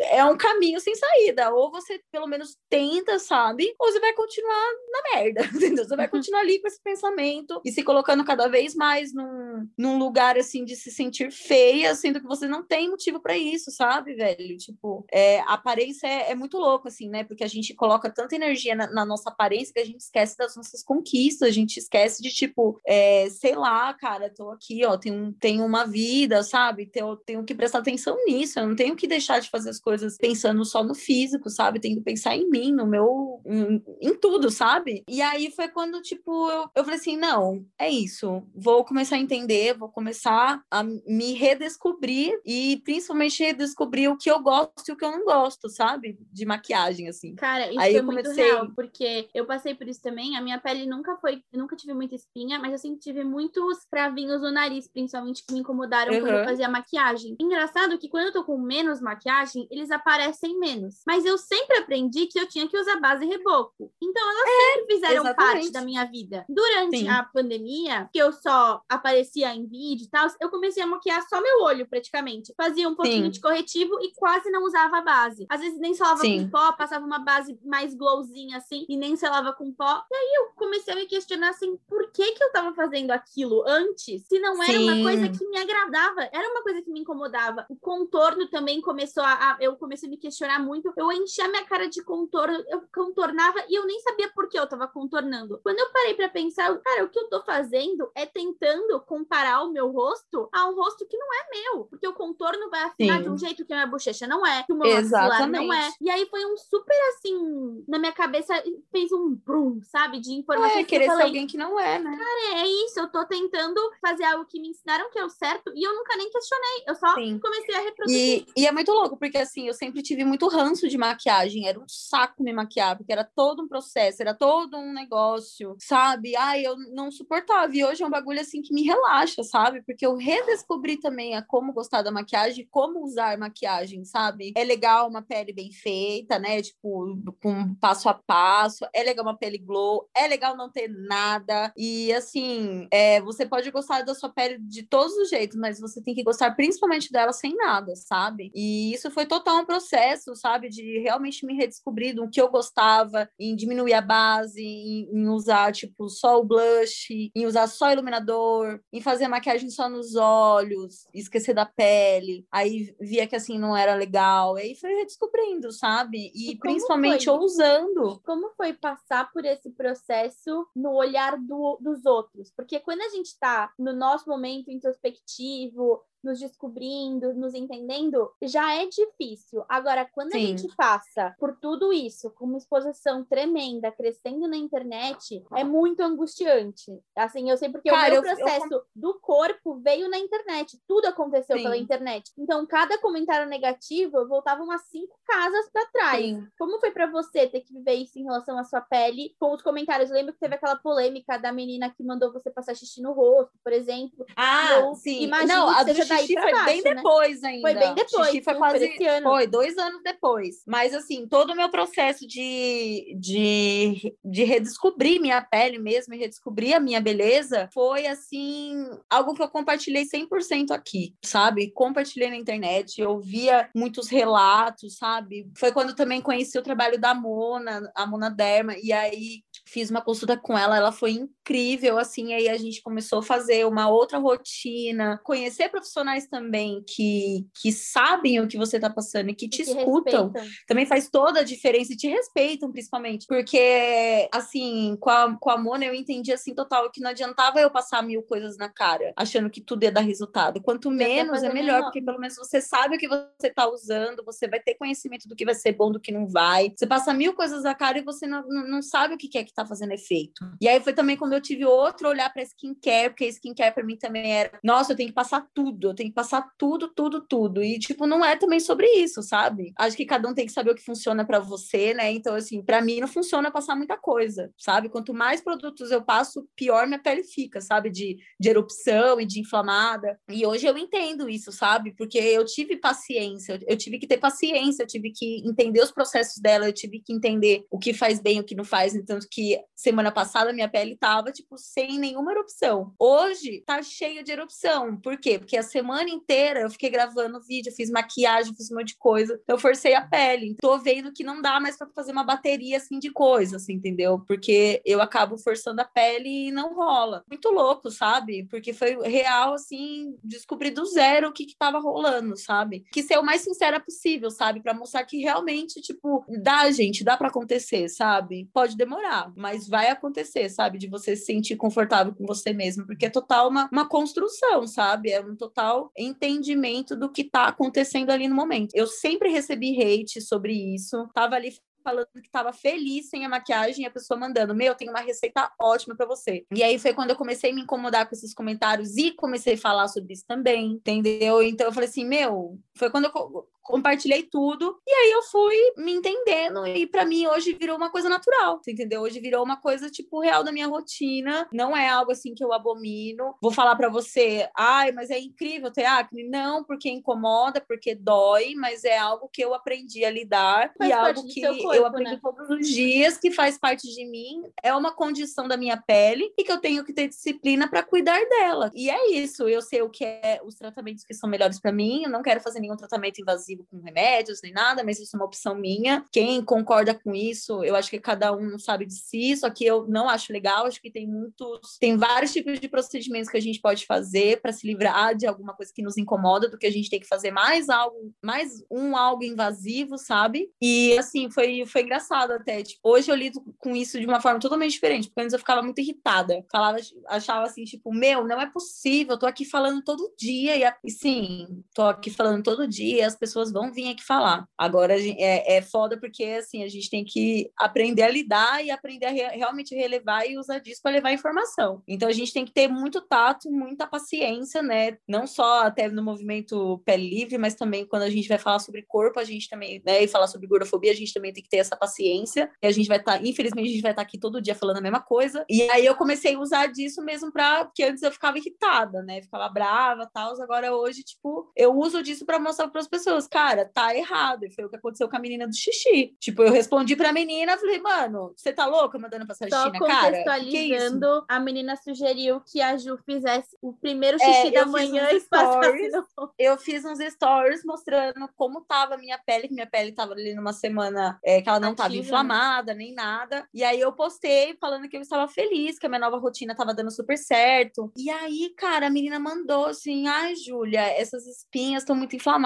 é 0.00 0.24
um 0.24 0.36
caminho 0.36 0.80
sem 0.80 0.94
saída. 0.94 1.52
Ou 1.52 1.70
você 1.70 2.00
pelo 2.10 2.26
menos 2.26 2.56
tenta, 2.68 3.18
sabe? 3.18 3.74
Ou 3.78 3.90
você 3.90 4.00
vai 4.00 4.12
continuar 4.12 4.66
na 4.92 5.14
merda, 5.14 5.44
entendeu? 5.54 5.84
Você 5.84 5.96
vai 5.96 6.06
uhum. 6.06 6.10
continuar 6.10 6.40
ali 6.40 6.60
com 6.60 6.68
esse 6.68 6.82
pensamento 6.82 7.60
e 7.64 7.72
se 7.72 7.82
colocando 7.82 8.24
cada 8.24 8.48
vez 8.48 8.74
mais 8.74 9.12
num, 9.12 9.68
num 9.76 9.98
lugar 9.98 10.36
assim 10.36 10.64
de 10.64 10.76
se 10.76 10.90
sentir 10.90 11.30
feia, 11.30 11.94
sendo 11.94 12.20
que 12.20 12.26
você 12.26 12.46
não 12.46 12.62
tem 12.62 12.90
motivo 12.90 13.20
para 13.20 13.36
isso, 13.36 13.70
sabe, 13.70 14.14
velho? 14.14 14.56
Tipo, 14.56 15.04
é, 15.10 15.40
a 15.40 15.54
aparência 15.54 16.06
é, 16.06 16.32
é, 16.32 16.34
muito 16.34 16.58
louco, 16.58 16.88
assim, 16.88 17.08
né? 17.08 17.24
Porque 17.24 17.44
a 17.44 17.48
gente 17.48 17.74
coloca 17.74 18.10
tanta 18.10 18.34
energia 18.34 18.74
na, 18.74 18.90
na, 18.90 19.04
nossa 19.04 19.30
aparência 19.30 19.72
que 19.72 19.80
a 19.80 19.84
gente 19.84 20.00
esquece 20.00 20.36
das 20.36 20.56
nossas 20.56 20.82
conquistas, 20.82 21.48
a 21.48 21.52
gente 21.52 21.77
esquece 21.78 22.22
de, 22.22 22.30
tipo, 22.30 22.78
é, 22.86 23.28
sei 23.30 23.54
lá, 23.54 23.92
cara, 23.94 24.32
tô 24.34 24.50
aqui, 24.50 24.84
ó, 24.84 24.96
tenho, 24.96 25.32
tenho 25.40 25.64
uma 25.64 25.86
vida, 25.86 26.42
sabe? 26.42 26.86
Tenho, 26.86 27.16
tenho 27.16 27.44
que 27.44 27.54
prestar 27.54 27.78
atenção 27.78 28.16
nisso, 28.26 28.58
eu 28.58 28.66
não 28.66 28.76
tenho 28.76 28.96
que 28.96 29.06
deixar 29.06 29.40
de 29.40 29.50
fazer 29.50 29.70
as 29.70 29.80
coisas 29.80 30.16
pensando 30.18 30.64
só 30.64 30.82
no 30.82 30.94
físico, 30.94 31.50
sabe? 31.50 31.80
Tenho 31.80 31.96
que 31.96 32.02
pensar 32.02 32.36
em 32.36 32.48
mim, 32.48 32.72
no 32.72 32.86
meu. 32.86 33.40
em, 33.46 33.82
em 34.00 34.14
tudo, 34.14 34.50
sabe? 34.50 35.04
E 35.08 35.20
aí 35.22 35.50
foi 35.50 35.68
quando, 35.68 36.00
tipo, 36.02 36.50
eu, 36.50 36.68
eu 36.74 36.84
falei 36.84 36.98
assim: 36.98 37.16
não, 37.16 37.64
é 37.78 37.88
isso, 37.88 38.42
vou 38.54 38.84
começar 38.84 39.16
a 39.16 39.20
entender, 39.20 39.76
vou 39.76 39.88
começar 39.88 40.62
a 40.70 40.82
me 40.82 41.32
redescobrir 41.34 42.38
e 42.44 42.80
principalmente 42.84 43.42
redescobrir 43.42 44.10
o 44.10 44.16
que 44.16 44.30
eu 44.30 44.40
gosto 44.40 44.88
e 44.88 44.92
o 44.92 44.96
que 44.96 45.04
eu 45.04 45.10
não 45.10 45.24
gosto, 45.24 45.68
sabe? 45.68 46.18
De 46.32 46.44
maquiagem, 46.44 47.08
assim. 47.08 47.34
Cara, 47.34 47.70
isso 47.70 47.80
aí 47.80 47.92
foi 47.92 48.02
muito 48.02 48.30
real, 48.30 48.70
porque 48.74 49.28
eu 49.34 49.46
passei 49.46 49.74
por 49.74 49.88
isso 49.88 50.02
também. 50.02 50.36
A 50.36 50.40
minha 50.40 50.58
pele 50.58 50.86
nunca 50.86 51.16
foi, 51.16 51.42
nunca 51.52 51.67
tive 51.76 51.94
muita 51.94 52.14
espinha, 52.14 52.58
mas 52.58 52.72
eu 52.72 52.78
sempre 52.78 53.00
tive 53.00 53.24
muitos 53.24 53.84
cravinhos 53.90 54.40
no 54.40 54.50
nariz, 54.50 54.88
principalmente 54.88 55.44
que 55.44 55.52
me 55.52 55.60
incomodaram 55.60 56.12
uhum. 56.12 56.20
quando 56.20 56.34
eu 56.34 56.44
fazia 56.44 56.68
maquiagem. 56.68 57.36
Engraçado 57.40 57.98
que 57.98 58.08
quando 58.08 58.26
eu 58.26 58.32
tô 58.32 58.44
com 58.44 58.58
menos 58.58 59.00
maquiagem, 59.00 59.66
eles 59.70 59.90
aparecem 59.90 60.58
menos. 60.58 61.02
Mas 61.06 61.24
eu 61.24 61.36
sempre 61.38 61.78
aprendi 61.78 62.26
que 62.26 62.38
eu 62.38 62.48
tinha 62.48 62.68
que 62.68 62.78
usar 62.78 63.00
base 63.00 63.24
e 63.24 63.28
reboco. 63.28 63.92
Então 64.02 64.30
elas 64.30 64.44
é, 64.46 64.74
sempre 64.74 64.94
fizeram 64.94 65.22
exatamente. 65.24 65.54
parte 65.54 65.72
da 65.72 65.80
minha 65.82 66.04
vida. 66.04 66.44
Durante 66.48 66.98
Sim. 66.98 67.08
a 67.08 67.22
pandemia, 67.24 68.08
que 68.12 68.18
eu 68.18 68.32
só 68.32 68.82
aparecia 68.88 69.54
em 69.54 69.66
vídeo 69.66 70.04
e 70.04 70.10
tal, 70.10 70.26
eu 70.40 70.50
comecei 70.50 70.82
a 70.82 70.86
maquiar 70.86 71.22
só 71.28 71.40
meu 71.40 71.62
olho, 71.62 71.88
praticamente. 71.88 72.52
Fazia 72.56 72.88
um 72.88 72.94
pouquinho 72.94 73.26
Sim. 73.26 73.30
de 73.30 73.40
corretivo 73.40 73.98
e 74.00 74.12
quase 74.14 74.50
não 74.50 74.64
usava 74.64 75.00
base. 75.00 75.46
Às 75.48 75.60
vezes 75.60 75.78
nem 75.78 75.94
selava 75.94 76.20
Sim. 76.20 76.44
com 76.44 76.50
pó, 76.50 76.72
passava 76.72 77.04
uma 77.04 77.18
base 77.18 77.58
mais 77.64 77.94
glowzinha 77.94 78.56
assim 78.56 78.84
e 78.88 78.96
nem 78.96 79.16
selava 79.16 79.52
com 79.52 79.72
pó. 79.72 80.02
E 80.10 80.14
aí 80.14 80.34
eu 80.36 80.52
comecei 80.56 80.92
a 80.92 80.96
me 80.96 81.06
questionar 81.06 81.52
assim, 81.58 81.76
por 81.88 82.10
que 82.12 82.32
que 82.32 82.42
eu 82.42 82.52
tava 82.52 82.72
fazendo 82.74 83.10
aquilo 83.10 83.64
antes, 83.66 84.26
se 84.26 84.38
não 84.38 84.62
era 84.62 84.72
Sim. 84.72 84.84
uma 84.84 85.02
coisa 85.02 85.28
que 85.28 85.46
me 85.48 85.58
agradava, 85.58 86.28
era 86.32 86.48
uma 86.50 86.62
coisa 86.62 86.80
que 86.80 86.90
me 86.90 87.00
incomodava. 87.00 87.66
O 87.68 87.76
contorno 87.76 88.48
também 88.48 88.80
começou 88.80 89.22
a, 89.22 89.32
a 89.32 89.56
eu 89.60 89.76
comecei 89.76 90.08
a 90.08 90.10
me 90.10 90.16
questionar 90.16 90.58
muito. 90.58 90.92
Eu 90.96 91.10
enchia 91.12 91.48
minha 91.48 91.64
cara 91.64 91.88
de 91.88 92.02
contorno, 92.02 92.64
eu 92.68 92.82
contornava 92.94 93.64
e 93.68 93.74
eu 93.74 93.84
nem 93.86 94.00
sabia 94.00 94.30
por 94.34 94.48
que 94.48 94.58
eu 94.58 94.68
tava 94.68 94.86
contornando. 94.86 95.60
Quando 95.62 95.78
eu 95.78 95.90
parei 95.90 96.14
para 96.14 96.28
pensar, 96.28 96.76
cara, 96.78 97.04
o 97.04 97.08
que 97.08 97.18
eu 97.18 97.28
tô 97.28 97.42
fazendo 97.42 98.10
é 98.14 98.24
tentando 98.24 99.00
comparar 99.00 99.62
o 99.62 99.72
meu 99.72 99.90
rosto 99.90 100.48
a 100.52 100.68
um 100.68 100.74
rosto 100.74 101.06
que 101.06 101.16
não 101.16 101.26
é 101.26 101.48
meu, 101.50 101.84
porque 101.84 102.06
o 102.06 102.14
contorno 102.14 102.70
vai 102.70 102.82
afinar 102.82 103.18
Sim. 103.18 103.22
de 103.24 103.30
um 103.30 103.38
jeito 103.38 103.64
que 103.64 103.72
a 103.72 103.76
minha 103.76 103.86
bochecha 103.86 104.26
não 104.26 104.46
é, 104.46 104.62
que 104.62 104.72
o 104.72 104.76
meu 104.76 104.94
maxilar 104.94 105.48
não 105.48 105.72
é. 105.72 105.90
E 106.00 106.10
aí 106.10 106.26
foi 106.26 106.44
um 106.46 106.56
super 106.56 106.96
assim, 107.10 107.84
na 107.86 107.98
minha 107.98 108.12
cabeça 108.12 108.54
fez 108.90 109.12
um 109.12 109.34
brum, 109.34 109.80
sabe, 109.82 110.20
de 110.20 110.32
informação. 110.32 110.78
É, 110.78 110.84
querer 110.84 111.06
falei, 111.06 111.20
ser 111.20 111.26
alguém 111.26 111.46
que 111.48 111.56
não 111.56 111.80
é, 111.80 111.98
né? 111.98 112.16
Cara, 112.16 112.62
é 112.62 112.66
isso, 112.66 113.00
eu 113.00 113.08
tô 113.08 113.26
tentando 113.26 113.80
fazer 114.00 114.24
algo 114.24 114.44
que 114.44 114.60
me 114.60 114.68
ensinaram 114.68 115.10
que 115.10 115.18
é 115.18 115.24
o 115.24 115.30
certo 115.30 115.72
e 115.74 115.84
eu 115.84 115.94
nunca 115.94 116.16
nem 116.16 116.30
questionei, 116.30 116.84
eu 116.86 116.94
só 116.94 117.14
Sim. 117.14 117.40
comecei 117.40 117.74
a 117.74 117.80
reproduzir. 117.80 118.44
E, 118.56 118.62
e 118.62 118.66
é 118.66 118.72
muito 118.72 118.92
louco, 118.92 119.16
porque 119.16 119.38
assim, 119.38 119.66
eu 119.66 119.74
sempre 119.74 120.02
tive 120.02 120.24
muito 120.24 120.46
ranço 120.46 120.88
de 120.88 120.96
maquiagem, 120.98 121.66
era 121.66 121.78
um 121.78 121.88
saco 121.88 122.42
me 122.42 122.52
maquiar, 122.52 122.96
porque 122.96 123.12
era 123.12 123.24
todo 123.24 123.62
um 123.62 123.68
processo, 123.68 124.22
era 124.22 124.34
todo 124.34 124.76
um 124.76 124.92
negócio, 124.92 125.76
sabe? 125.80 126.36
Ai, 126.36 126.66
eu 126.66 126.76
não 126.92 127.10
suportava. 127.10 127.74
E 127.74 127.84
hoje 127.84 128.02
é 128.02 128.06
um 128.06 128.10
bagulho 128.10 128.40
assim 128.40 128.62
que 128.62 128.74
me 128.74 128.82
relaxa, 128.82 129.42
sabe? 129.42 129.82
Porque 129.82 130.06
eu 130.06 130.16
redescobri 130.16 130.98
também 130.98 131.34
a 131.34 131.42
como 131.42 131.72
gostar 131.72 132.02
da 132.02 132.10
maquiagem, 132.10 132.68
como 132.70 133.04
usar 133.04 133.38
maquiagem, 133.38 134.04
sabe? 134.04 134.52
É 134.56 134.64
legal 134.64 135.08
uma 135.08 135.22
pele 135.22 135.52
bem 135.52 135.72
feita, 135.72 136.38
né? 136.38 136.60
Tipo, 136.60 137.16
com 137.42 137.74
passo 137.76 138.08
a 138.08 138.14
passo. 138.14 138.86
É 138.92 139.02
legal 139.02 139.24
uma 139.24 139.36
pele 139.36 139.58
glow. 139.58 140.08
É 140.14 140.26
legal 140.26 140.56
não 140.56 140.70
ter 140.70 140.88
nada. 140.88 141.37
E 141.76 142.12
assim, 142.12 142.86
é, 142.90 143.20
você 143.20 143.46
pode 143.46 143.70
gostar 143.70 144.02
da 144.02 144.14
sua 144.14 144.28
pele 144.28 144.58
de 144.58 144.82
todos 144.82 145.14
os 145.16 145.28
jeitos, 145.28 145.56
mas 145.56 145.80
você 145.80 146.02
tem 146.02 146.14
que 146.14 146.22
gostar 146.22 146.52
principalmente 146.52 147.12
dela 147.12 147.32
sem 147.32 147.54
nada, 147.56 147.94
sabe? 147.96 148.50
E 148.54 148.92
isso 148.92 149.10
foi 149.10 149.26
total 149.26 149.58
um 149.58 149.66
processo, 149.66 150.34
sabe? 150.34 150.68
De 150.68 151.00
realmente 151.00 151.44
me 151.46 151.54
redescobrir 151.54 152.14
do 152.14 152.28
que 152.28 152.40
eu 152.40 152.50
gostava, 152.50 153.28
em 153.38 153.54
diminuir 153.54 153.94
a 153.94 154.00
base, 154.00 154.62
em, 154.62 155.08
em 155.12 155.28
usar, 155.28 155.72
tipo, 155.72 156.08
só 156.08 156.38
o 156.38 156.44
blush, 156.44 157.30
em 157.34 157.46
usar 157.46 157.66
só 157.66 157.92
iluminador, 157.92 158.80
em 158.92 159.00
fazer 159.00 159.28
maquiagem 159.28 159.70
só 159.70 159.88
nos 159.88 160.14
olhos, 160.14 161.06
esquecer 161.14 161.54
da 161.54 161.66
pele. 161.66 162.46
Aí 162.50 162.94
via 163.00 163.26
que 163.26 163.36
assim 163.36 163.58
não 163.58 163.76
era 163.76 163.94
legal. 163.94 164.56
Aí 164.56 164.74
foi 164.74 164.94
redescobrindo, 164.94 165.72
sabe? 165.72 166.30
E, 166.34 166.52
e 166.52 166.58
principalmente 166.58 167.26
foi? 167.26 167.34
ousando. 167.34 168.20
Como 168.24 168.50
foi 168.56 168.72
passar 168.72 169.30
por 169.32 169.44
esse 169.44 169.70
processo 169.70 170.66
no 170.74 170.92
olhar 170.92 171.17
do, 171.38 171.78
dos 171.80 172.04
outros? 172.06 172.52
Porque 172.56 172.80
quando 172.80 173.00
a 173.02 173.08
gente 173.08 173.38
tá 173.38 173.72
no 173.78 173.92
nosso 173.92 174.28
momento 174.28 174.70
introspectivo, 174.70 176.02
nos 176.22 176.40
descobrindo, 176.40 177.32
nos 177.34 177.54
entendendo, 177.54 178.30
já 178.42 178.74
é 178.74 178.86
difícil. 178.86 179.64
Agora, 179.68 180.08
quando 180.12 180.32
Sim. 180.32 180.38
a 180.38 180.40
gente 180.40 180.76
passa 180.76 181.34
por 181.38 181.56
tudo 181.56 181.92
isso, 181.92 182.30
com 182.30 182.44
uma 182.44 182.58
exposição 182.58 183.24
tremenda, 183.24 183.92
crescendo 183.92 184.48
na 184.48 184.56
internet, 184.56 185.44
é 185.54 185.64
muito 185.64 186.00
angustiante. 186.00 186.98
Assim, 187.16 187.50
eu 187.50 187.56
sei 187.56 187.68
porque 187.68 187.90
Cara, 187.90 188.20
o 188.20 188.22
meu 188.22 188.22
processo 188.22 188.74
eu... 188.74 188.82
do 188.94 189.18
corpo 189.20 189.80
veio 189.80 190.08
na 190.08 190.18
internet, 190.18 190.78
tudo 190.86 191.06
aconteceu 191.06 191.56
Sim. 191.56 191.62
pela 191.62 191.76
internet. 191.76 192.32
Então, 192.38 192.66
cada 192.66 192.98
comentário 192.98 193.48
negativo, 193.48 194.18
eu 194.18 194.28
voltava 194.28 194.62
umas 194.62 194.82
cinco 194.88 195.18
casas 195.26 195.70
para 195.72 195.86
trás. 195.86 196.24
Sim. 196.24 196.46
Como 196.58 196.78
foi 196.80 196.90
para 196.90 197.06
você 197.10 197.46
ter 197.46 197.60
que 197.60 197.72
viver 197.72 197.94
isso 197.94 198.18
em 198.18 198.24
relação 198.24 198.58
à 198.58 198.64
sua 198.64 198.80
pele 198.80 199.34
com 199.38 199.52
os 199.52 199.62
comentários? 199.62 200.10
Eu 200.10 200.16
lembro 200.16 200.32
que 200.32 200.40
teve 200.40 200.54
aquela 200.54 200.76
polêmica 200.76 201.38
da 201.38 201.52
menina 201.52 201.90
que 201.90 202.02
mandou 202.02 202.32
você 202.32 202.50
passar 202.50 202.74
xixi 202.74 203.00
no 203.00 203.12
rosto, 203.12 203.52
por 203.62 203.72
exemplo. 203.72 204.24
Ah, 204.36 204.80
eu 204.80 204.94
sim. 204.94 205.22
Imagino 205.22 205.52
Não, 205.52 205.74
que 205.74 205.94
seja 205.94 206.07
daí 206.08 206.26
foi 206.26 206.52
baixo, 206.52 206.64
bem 206.64 206.82
né? 206.82 206.94
depois 206.94 207.44
ainda. 207.44 207.60
Foi 207.60 207.74
bem 207.74 207.94
depois. 207.94 208.26
Xixi 208.26 208.42
foi 208.42 208.54
quase. 208.54 208.94
Foi 209.22 209.46
dois 209.46 209.78
anos 209.78 210.02
depois. 210.02 210.62
Mas 210.66 210.94
assim, 210.94 211.26
todo 211.26 211.52
o 211.52 211.56
meu 211.56 211.68
processo 211.70 212.26
de, 212.26 213.16
de, 213.18 214.14
de 214.24 214.44
redescobrir 214.44 215.20
minha 215.20 215.40
pele 215.40 215.78
mesmo 215.78 216.14
e 216.14 216.18
redescobrir 216.18 216.74
a 216.74 216.80
minha 216.80 217.00
beleza 217.00 217.68
foi 217.72 218.06
assim, 218.06 218.86
algo 219.10 219.34
que 219.34 219.42
eu 219.42 219.48
compartilhei 219.48 220.04
100% 220.04 220.70
aqui, 220.70 221.14
sabe? 221.24 221.70
Compartilhei 221.72 222.30
na 222.30 222.36
internet, 222.36 223.00
eu 223.00 223.18
via 223.20 223.68
muitos 223.74 224.08
relatos, 224.08 224.96
sabe? 224.96 225.50
Foi 225.56 225.72
quando 225.72 225.94
também 225.94 226.20
conheci 226.20 226.58
o 226.58 226.62
trabalho 226.62 226.98
da 226.98 227.14
Mona, 227.14 227.90
a 227.94 228.06
Mona 228.06 228.30
Derma, 228.30 228.74
e 228.82 228.92
aí 228.92 229.42
fiz 229.66 229.90
uma 229.90 230.00
consulta 230.00 230.36
com 230.36 230.56
ela, 230.56 230.76
ela 230.76 230.92
foi 230.92 231.12
incrível, 231.12 231.98
assim, 231.98 232.32
aí 232.32 232.48
a 232.48 232.56
gente 232.56 232.82
começou 232.82 233.18
a 233.18 233.22
fazer 233.22 233.66
uma 233.66 233.88
outra 233.88 234.18
rotina, 234.18 235.20
conhecer 235.22 235.68
profissionais 235.68 235.97
também 236.26 236.82
que, 236.86 237.46
que 237.60 237.72
sabem 237.72 238.40
o 238.40 238.48
que 238.48 238.56
você 238.56 238.76
está 238.76 238.90
passando 238.90 239.30
e 239.30 239.34
que 239.34 239.48
te, 239.48 239.62
escutam, 239.62 240.30
respeitam. 240.32 240.58
também 240.66 240.86
faz 240.86 241.08
toda 241.08 241.40
a 241.40 241.44
diferença 241.44 241.92
e 241.92 241.96
te 241.96 242.08
respeitam, 242.08 242.70
principalmente, 242.70 243.26
porque, 243.26 244.28
assim, 244.32 244.96
com 245.00 245.10
a, 245.10 245.36
com 245.38 245.50
a 245.50 245.56
Mona 245.56 245.84
eu 245.84 245.94
entendi, 245.94 246.32
assim, 246.32 246.54
total, 246.54 246.90
que 246.90 247.00
não 247.00 247.10
adiantava 247.10 247.60
eu 247.60 247.70
passar 247.70 248.02
mil 248.02 248.22
coisas 248.22 248.56
na 248.56 248.68
cara, 248.68 249.12
achando 249.16 249.50
que 249.50 249.60
tudo 249.60 249.84
ia 249.84 249.92
dar 249.92 250.00
resultado, 250.00 250.62
quanto 250.62 250.90
menos 250.90 251.42
é 251.42 251.52
melhor, 251.52 251.82
porque 251.82 252.02
pelo 252.02 252.18
menos 252.18 252.36
você 252.36 252.60
sabe 252.60 252.96
o 252.96 252.98
que 252.98 253.08
você 253.08 253.48
está 253.48 253.68
usando, 253.68 254.24
você 254.24 254.48
vai 254.48 254.60
ter 254.60 254.74
conhecimento 254.74 255.28
do 255.28 255.36
que 255.36 255.44
vai 255.44 255.54
ser 255.54 255.72
bom, 255.72 255.90
do 255.90 256.00
que 256.00 256.12
não 256.12 256.26
vai, 256.26 256.72
você 256.74 256.86
passa 256.86 257.12
mil 257.12 257.34
coisas 257.34 257.62
na 257.62 257.74
cara 257.74 257.98
e 257.98 258.02
você 258.02 258.26
não, 258.26 258.46
não 258.46 258.82
sabe 258.82 259.14
o 259.14 259.18
que 259.18 259.38
é 259.38 259.44
que 259.44 259.52
tá 259.52 259.64
fazendo 259.66 259.92
efeito. 259.92 260.44
E 260.60 260.68
aí 260.68 260.80
foi 260.80 260.92
também 260.92 261.16
quando 261.16 261.32
eu 261.32 261.40
tive 261.40 261.64
outro 261.64 262.08
olhar 262.08 262.32
para 262.32 262.42
skincare, 262.42 263.10
porque 263.10 263.26
skincare 263.28 263.74
para 263.74 263.84
mim 263.84 263.96
também 263.96 264.32
era, 264.32 264.58
nossa, 264.62 264.92
eu 264.92 264.96
tenho 264.96 265.08
que 265.08 265.14
passar 265.14 265.46
tudo, 265.54 265.87
tudo, 265.88 265.90
eu 265.90 265.94
tenho 265.94 266.08
que 266.10 266.14
passar 266.14 266.48
tudo, 266.56 266.88
tudo, 266.88 267.20
tudo. 267.20 267.62
E, 267.62 267.78
tipo, 267.78 268.06
não 268.06 268.24
é 268.24 268.36
também 268.36 268.60
sobre 268.60 268.86
isso, 268.86 269.22
sabe? 269.22 269.72
Acho 269.76 269.96
que 269.96 270.04
cada 270.04 270.28
um 270.28 270.34
tem 270.34 270.46
que 270.46 270.52
saber 270.52 270.70
o 270.70 270.74
que 270.74 270.84
funciona 270.84 271.24
para 271.24 271.38
você, 271.38 271.94
né? 271.94 272.10
Então, 272.12 272.34
assim, 272.34 272.62
para 272.62 272.80
mim 272.80 273.00
não 273.00 273.08
funciona 273.08 273.50
passar 273.50 273.74
muita 273.76 273.96
coisa, 273.96 274.52
sabe? 274.56 274.88
Quanto 274.88 275.14
mais 275.14 275.40
produtos 275.40 275.90
eu 275.90 276.02
passo, 276.02 276.46
pior 276.54 276.86
minha 276.86 276.98
pele 276.98 277.24
fica, 277.24 277.60
sabe? 277.60 277.90
De, 277.90 278.18
de 278.38 278.48
erupção 278.48 279.20
e 279.20 279.26
de 279.26 279.40
inflamada. 279.40 280.18
E 280.28 280.46
hoje 280.46 280.66
eu 280.66 280.76
entendo 280.76 281.28
isso, 281.28 281.52
sabe? 281.52 281.94
Porque 281.96 282.18
eu 282.18 282.44
tive 282.44 282.76
paciência, 282.76 283.58
eu 283.66 283.76
tive 283.76 283.98
que 283.98 284.06
ter 284.06 284.18
paciência, 284.18 284.82
eu 284.82 284.86
tive 284.86 285.10
que 285.10 285.42
entender 285.46 285.80
os 285.80 285.90
processos 285.90 286.40
dela, 286.40 286.66
eu 286.66 286.72
tive 286.72 287.00
que 287.00 287.12
entender 287.12 287.64
o 287.70 287.78
que 287.78 287.92
faz 287.92 288.20
bem, 288.20 288.40
o 288.40 288.44
que 288.44 288.54
não 288.54 288.64
faz. 288.64 288.92
Tanto 289.06 289.26
que 289.30 289.58
semana 289.74 290.10
passada 290.10 290.52
minha 290.52 290.68
pele 290.68 290.96
tava, 290.96 291.30
tipo, 291.32 291.56
sem 291.56 291.98
nenhuma 291.98 292.32
erupção. 292.32 292.92
Hoje 292.98 293.62
tá 293.66 293.82
cheia 293.82 294.22
de 294.22 294.32
erupção. 294.32 294.96
Por 294.96 295.18
quê? 295.18 295.38
Porque 295.38 295.56
a 295.56 295.62
semana 295.78 296.10
inteira 296.10 296.60
eu 296.60 296.70
fiquei 296.70 296.90
gravando 296.90 297.40
vídeo, 297.40 297.72
fiz 297.72 297.88
maquiagem, 297.88 298.54
fiz 298.54 298.70
um 298.70 298.76
monte 298.76 298.88
de 298.88 298.96
coisa. 298.96 299.40
Eu 299.46 299.58
forcei 299.58 299.94
a 299.94 300.02
pele. 300.02 300.56
Tô 300.60 300.78
vendo 300.78 301.12
que 301.12 301.22
não 301.22 301.40
dá 301.40 301.60
mais 301.60 301.76
para 301.76 301.86
fazer 301.94 302.10
uma 302.10 302.24
bateria 302.24 302.76
assim 302.76 302.98
de 302.98 303.10
coisas, 303.10 303.62
assim, 303.62 303.74
entendeu? 303.74 304.18
Porque 304.26 304.82
eu 304.84 305.00
acabo 305.00 305.38
forçando 305.38 305.80
a 305.80 305.84
pele 305.84 306.48
e 306.48 306.50
não 306.50 306.74
rola. 306.74 307.22
Muito 307.28 307.48
louco, 307.50 307.90
sabe? 307.90 308.44
Porque 308.50 308.72
foi 308.72 308.96
real, 309.08 309.54
assim, 309.54 310.16
descobrir 310.24 310.70
do 310.70 310.84
zero 310.86 311.28
o 311.28 311.32
que 311.32 311.46
que 311.46 311.56
tava 311.56 311.78
rolando, 311.78 312.36
sabe? 312.36 312.84
Que 312.92 313.02
ser 313.02 313.18
o 313.18 313.22
mais 313.24 313.42
sincera 313.42 313.78
possível, 313.78 314.30
sabe? 314.30 314.60
Para 314.60 314.74
mostrar 314.74 315.04
que 315.04 315.18
realmente, 315.18 315.80
tipo, 315.80 316.24
dá, 316.42 316.68
gente, 316.72 317.04
dá 317.04 317.16
para 317.16 317.28
acontecer, 317.28 317.88
sabe? 317.88 318.48
Pode 318.52 318.76
demorar, 318.76 319.32
mas 319.36 319.68
vai 319.68 319.88
acontecer, 319.90 320.48
sabe? 320.48 320.78
De 320.78 320.88
você 320.88 321.14
se 321.14 321.26
sentir 321.26 321.56
confortável 321.56 322.14
com 322.14 322.26
você 322.26 322.52
mesmo, 322.52 322.84
porque 322.86 323.06
é 323.06 323.10
total 323.10 323.48
uma, 323.48 323.68
uma 323.70 323.88
construção, 323.88 324.66
sabe? 324.66 325.10
É 325.10 325.20
um 325.20 325.36
total 325.36 325.67
entendimento 325.96 326.96
do 326.96 327.10
que 327.10 327.24
tá 327.24 327.48
acontecendo 327.48 328.10
ali 328.10 328.28
no 328.28 328.34
momento. 328.34 328.74
Eu 328.74 328.86
sempre 328.86 329.30
recebi 329.30 329.80
hate 329.80 330.20
sobre 330.20 330.52
isso, 330.52 331.08
tava 331.14 331.36
ali 331.36 331.52
falando 331.88 332.08
que 332.12 332.26
estava 332.26 332.52
feliz 332.52 333.08
sem 333.08 333.24
a 333.24 333.28
maquiagem 333.28 333.84
e 333.84 333.86
a 333.86 333.90
pessoa 333.90 334.18
mandando: 334.18 334.54
Meu, 334.54 334.74
tem 334.74 334.88
uma 334.90 335.00
receita 335.00 335.50
ótima 335.60 335.96
para 335.96 336.06
você. 336.06 336.44
E 336.54 336.62
aí 336.62 336.78
foi 336.78 336.92
quando 336.92 337.10
eu 337.10 337.16
comecei 337.16 337.50
a 337.50 337.54
me 337.54 337.62
incomodar 337.62 338.06
com 338.06 338.14
esses 338.14 338.34
comentários 338.34 338.96
e 338.96 339.12
comecei 339.12 339.54
a 339.54 339.58
falar 339.58 339.88
sobre 339.88 340.12
isso 340.12 340.24
também, 340.26 340.72
entendeu? 340.72 341.42
Então 341.42 341.66
eu 341.66 341.72
falei 341.72 341.88
assim: 341.88 342.04
Meu, 342.04 342.58
foi 342.78 342.90
quando 342.90 343.06
eu 343.06 343.46
compartilhei 343.68 344.22
tudo. 344.22 344.80
E 344.86 344.90
aí 344.90 345.10
eu 345.12 345.22
fui 345.24 345.56
me 345.76 345.92
entendendo 345.92 346.66
e 346.66 346.86
para 346.86 347.04
mim 347.04 347.26
hoje 347.26 347.52
virou 347.52 347.76
uma 347.76 347.90
coisa 347.90 348.08
natural, 348.08 348.60
entendeu? 348.66 349.02
Hoje 349.02 349.20
virou 349.20 349.44
uma 349.44 349.60
coisa 349.60 349.90
tipo 349.90 350.20
real 350.20 350.42
da 350.42 350.50
minha 350.50 350.66
rotina, 350.66 351.46
não 351.52 351.76
é 351.76 351.88
algo 351.88 352.10
assim 352.10 352.34
que 352.34 352.42
eu 352.42 352.52
abomino. 352.52 353.34
Vou 353.42 353.52
falar 353.52 353.76
para 353.76 353.90
você, 353.90 354.48
ai, 354.56 354.90
mas 354.92 355.10
é 355.10 355.18
incrível 355.18 355.70
ter 355.70 355.84
acne? 355.84 356.24
Não, 356.28 356.64
porque 356.64 356.88
incomoda, 356.88 357.60
porque 357.60 357.94
dói, 357.94 358.54
mas 358.54 358.84
é 358.84 358.96
algo 358.96 359.28
que 359.30 359.44
eu 359.44 359.52
aprendi 359.52 360.04
a 360.04 360.10
lidar 360.10 360.72
faz 360.78 360.90
e 360.90 360.92
algo 360.92 361.26
que 361.26 361.42
corpo, 361.42 361.74
eu 361.74 361.86
aprendo 361.86 362.10
né? 362.10 362.20
todos 362.22 362.48
os 362.48 362.66
dias, 362.66 363.18
que 363.18 363.30
faz 363.30 363.58
parte 363.58 363.86
de 363.94 364.06
mim, 364.06 364.42
é 364.62 364.74
uma 364.74 364.94
condição 364.94 365.46
da 365.46 365.56
minha 365.56 365.76
pele 365.76 366.32
e 366.38 366.44
que 366.44 366.52
eu 366.52 366.58
tenho 366.58 366.84
que 366.84 366.92
ter 366.92 367.08
disciplina 367.08 367.68
para 367.68 367.82
cuidar 367.82 368.18
dela. 368.28 368.70
E 368.74 368.88
é 368.88 369.10
isso, 369.10 369.48
eu 369.48 369.60
sei 369.60 369.82
o 369.82 369.90
que 369.90 370.04
é 370.04 370.40
os 370.44 370.54
tratamentos 370.54 371.04
que 371.04 371.12
são 371.12 371.28
melhores 371.28 371.60
para 371.60 371.72
mim, 371.72 372.04
eu 372.04 372.10
não 372.10 372.22
quero 372.22 372.40
fazer 372.40 372.60
nenhum 372.68 372.76
tratamento 372.76 373.20
invasivo 373.20 373.66
com 373.70 373.78
remédios 373.78 374.40
nem 374.42 374.52
nada, 374.52 374.84
mas 374.84 375.00
isso 375.00 375.16
é 375.16 375.18
uma 375.18 375.26
opção 375.26 375.54
minha. 375.54 376.04
Quem 376.12 376.42
concorda 376.42 376.94
com 376.94 377.14
isso, 377.14 377.64
eu 377.64 377.74
acho 377.74 377.90
que 377.90 377.98
cada 377.98 378.32
um 378.32 378.58
sabe 378.58 378.86
de 378.86 378.94
si, 378.94 379.36
só 379.36 379.50
que 379.50 379.64
eu 379.64 379.86
não 379.88 380.08
acho 380.08 380.32
legal, 380.32 380.66
acho 380.66 380.80
que 380.80 380.90
tem 380.90 381.06
muitos, 381.06 381.78
tem 381.78 381.96
vários 381.96 382.32
tipos 382.32 382.60
de 382.60 382.68
procedimentos 382.68 383.30
que 383.30 383.36
a 383.36 383.40
gente 383.40 383.60
pode 383.60 383.86
fazer 383.86 384.40
para 384.40 384.52
se 384.52 384.66
livrar 384.66 385.14
de 385.14 385.26
alguma 385.26 385.54
coisa 385.54 385.72
que 385.74 385.82
nos 385.82 385.96
incomoda, 385.96 386.48
do 386.48 386.58
que 386.58 386.66
a 386.66 386.70
gente 386.70 386.90
tem 386.90 387.00
que 387.00 387.06
fazer 387.06 387.30
mais 387.30 387.68
algo, 387.68 388.12
mais 388.22 388.62
um 388.70 388.96
algo 388.96 389.24
invasivo, 389.24 389.96
sabe? 389.96 390.50
E 390.60 390.96
assim, 390.98 391.30
foi 391.30 391.64
foi 391.66 391.82
engraçado 391.82 392.32
até, 392.32 392.62
tipo, 392.62 392.80
hoje 392.82 393.10
eu 393.10 393.16
lido 393.16 393.42
com 393.58 393.74
isso 393.74 393.98
de 393.98 394.06
uma 394.06 394.20
forma 394.20 394.40
totalmente 394.40 394.72
diferente, 394.72 395.08
porque 395.08 395.20
antes 395.20 395.32
eu 395.32 395.38
ficava 395.38 395.62
muito 395.62 395.80
irritada. 395.80 396.44
Falava, 396.50 396.78
achava 397.06 397.46
assim, 397.46 397.64
tipo, 397.64 397.92
meu, 397.92 398.26
não 398.26 398.40
é 398.40 398.50
possível, 398.50 399.14
eu 399.14 399.18
tô 399.18 399.26
aqui 399.26 399.44
falando 399.44 399.82
todo 399.82 400.12
dia 400.18 400.76
e, 400.84 400.90
sim, 400.90 401.62
tô 401.74 401.82
aqui 401.82 402.10
falando 402.10 402.42
todo 402.42 402.57
dia, 402.66 403.06
as 403.06 403.16
pessoas 403.16 403.52
vão 403.52 403.72
vir 403.72 403.90
aqui 403.90 404.04
falar. 404.04 404.46
Agora 404.56 404.94
é, 404.98 405.56
é 405.56 405.62
foda 405.62 405.98
porque 405.98 406.24
assim 406.24 406.62
a 406.62 406.68
gente 406.68 406.90
tem 406.90 407.04
que 407.04 407.50
aprender 407.56 408.02
a 408.02 408.10
lidar 408.10 408.64
e 408.64 408.70
aprender 408.70 409.06
a 409.06 409.10
re 409.10 409.28
realmente 409.36 409.74
relevar 409.74 410.26
e 410.26 410.38
usar 410.38 410.58
disso 410.58 410.80
para 410.82 410.92
levar 410.92 411.12
informação. 411.12 411.82
Então 411.86 412.08
a 412.08 412.12
gente 412.12 412.32
tem 412.32 412.44
que 412.44 412.52
ter 412.52 412.68
muito 412.68 413.00
tato, 413.00 413.50
muita 413.50 413.86
paciência, 413.86 414.62
né? 414.62 414.96
Não 415.06 415.26
só 415.26 415.66
até 415.66 415.88
no 415.88 416.02
movimento 416.02 416.80
pele 416.84 417.08
livre, 417.08 417.38
mas 417.38 417.54
também 417.54 417.86
quando 417.86 418.02
a 418.02 418.10
gente 418.10 418.28
vai 418.28 418.38
falar 418.38 418.58
sobre 418.58 418.82
corpo, 418.82 419.20
a 419.20 419.24
gente 419.24 419.48
também, 419.48 419.82
né, 419.84 420.02
e 420.02 420.08
falar 420.08 420.26
sobre 420.26 420.46
gordofobia, 420.46 420.92
a 420.92 420.94
gente 420.94 421.12
também 421.12 421.32
tem 421.32 421.42
que 421.42 421.48
ter 421.48 421.58
essa 421.58 421.76
paciência. 421.76 422.50
E 422.62 422.66
a 422.66 422.70
gente 422.70 422.88
vai 422.88 422.98
estar, 422.98 423.18
tá, 423.18 423.26
infelizmente, 423.26 423.68
a 423.68 423.72
gente 423.72 423.82
vai 423.82 423.92
estar 423.92 424.02
tá 424.02 424.06
aqui 424.06 424.18
todo 424.18 424.40
dia 424.40 424.54
falando 424.54 424.78
a 424.78 424.80
mesma 424.80 425.00
coisa. 425.00 425.44
E 425.48 425.62
aí 425.70 425.84
eu 425.84 425.94
comecei 425.94 426.34
a 426.34 426.40
usar 426.40 426.66
disso 426.66 427.02
mesmo 427.02 427.32
para 427.32 427.64
porque 427.64 427.82
antes 427.82 428.02
eu 428.02 428.12
ficava 428.12 428.38
irritada, 428.38 429.02
né? 429.02 429.22
Ficava 429.22 429.48
brava, 429.48 430.08
tal. 430.12 430.40
Agora 430.40 430.74
hoje, 430.74 431.02
tipo, 431.02 431.50
eu 431.56 431.74
uso 431.74 432.02
disso 432.02 432.24
para 432.24 432.38
mostrar 432.48 432.68
para 432.68 432.80
as 432.80 432.88
pessoas, 432.88 433.26
cara, 433.26 433.64
tá 433.64 433.94
errado. 433.94 434.44
E 434.44 434.50
foi 434.50 434.64
o 434.64 434.68
que 434.68 434.76
aconteceu 434.76 435.08
com 435.08 435.16
a 435.16 435.20
menina 435.20 435.46
do 435.46 435.54
xixi. 435.54 436.16
Tipo, 436.18 436.42
eu 436.42 436.52
respondi 436.52 436.96
pra 436.96 437.12
menina, 437.12 437.56
falei, 437.58 437.80
mano, 437.80 438.32
você 438.36 438.52
tá 438.52 438.66
louca 438.66 438.98
mandando 438.98 439.26
passar 439.26 439.46
xixi 439.46 439.70
na 439.72 439.78
cara? 439.78 440.24
contextualizando, 440.24 441.06
é 441.30 441.34
a 441.34 441.40
menina 441.40 441.76
sugeriu 441.76 442.40
que 442.40 442.60
a 442.60 442.76
Ju 442.76 442.98
fizesse 443.04 443.56
o 443.60 443.72
primeiro 443.72 444.18
xixi 444.18 444.48
é, 444.48 444.50
da 444.50 444.66
manhã 444.66 445.10
e 445.12 445.20
stories, 445.20 445.92
Eu 446.38 446.56
fiz 446.56 446.84
uns 446.84 446.98
stories 446.98 447.64
mostrando 447.64 448.28
como 448.36 448.62
tava 448.62 448.94
a 448.94 448.98
minha 448.98 449.18
pele, 449.18 449.48
que 449.48 449.54
minha 449.54 449.66
pele 449.66 449.92
tava 449.92 450.12
ali 450.12 450.34
numa 450.34 450.52
semana 450.52 451.18
é, 451.24 451.42
que 451.42 451.48
ela 451.48 451.60
não 451.60 451.70
Ativa, 451.70 451.82
tava 451.82 451.94
né? 451.94 452.00
inflamada, 452.00 452.72
né? 452.72 452.78
nem 452.78 452.94
nada. 452.94 453.46
E 453.52 453.62
aí 453.62 453.80
eu 453.80 453.92
postei 453.92 454.56
falando 454.60 454.88
que 454.88 454.96
eu 454.96 455.00
estava 455.00 455.28
feliz, 455.28 455.78
que 455.78 455.86
a 455.86 455.88
minha 455.88 455.98
nova 455.98 456.18
rotina 456.18 456.54
tava 456.54 456.72
dando 456.72 456.90
super 456.90 457.18
certo. 457.18 457.92
E 457.96 458.08
aí, 458.08 458.54
cara, 458.56 458.86
a 458.86 458.90
menina 458.90 459.18
mandou 459.18 459.66
assim: 459.66 460.06
ai, 460.06 460.34
Júlia, 460.36 460.80
essas 460.80 461.26
espinhas 461.26 461.82
estão 461.82 461.96
muito 461.96 462.16
inflamadas 462.16 462.37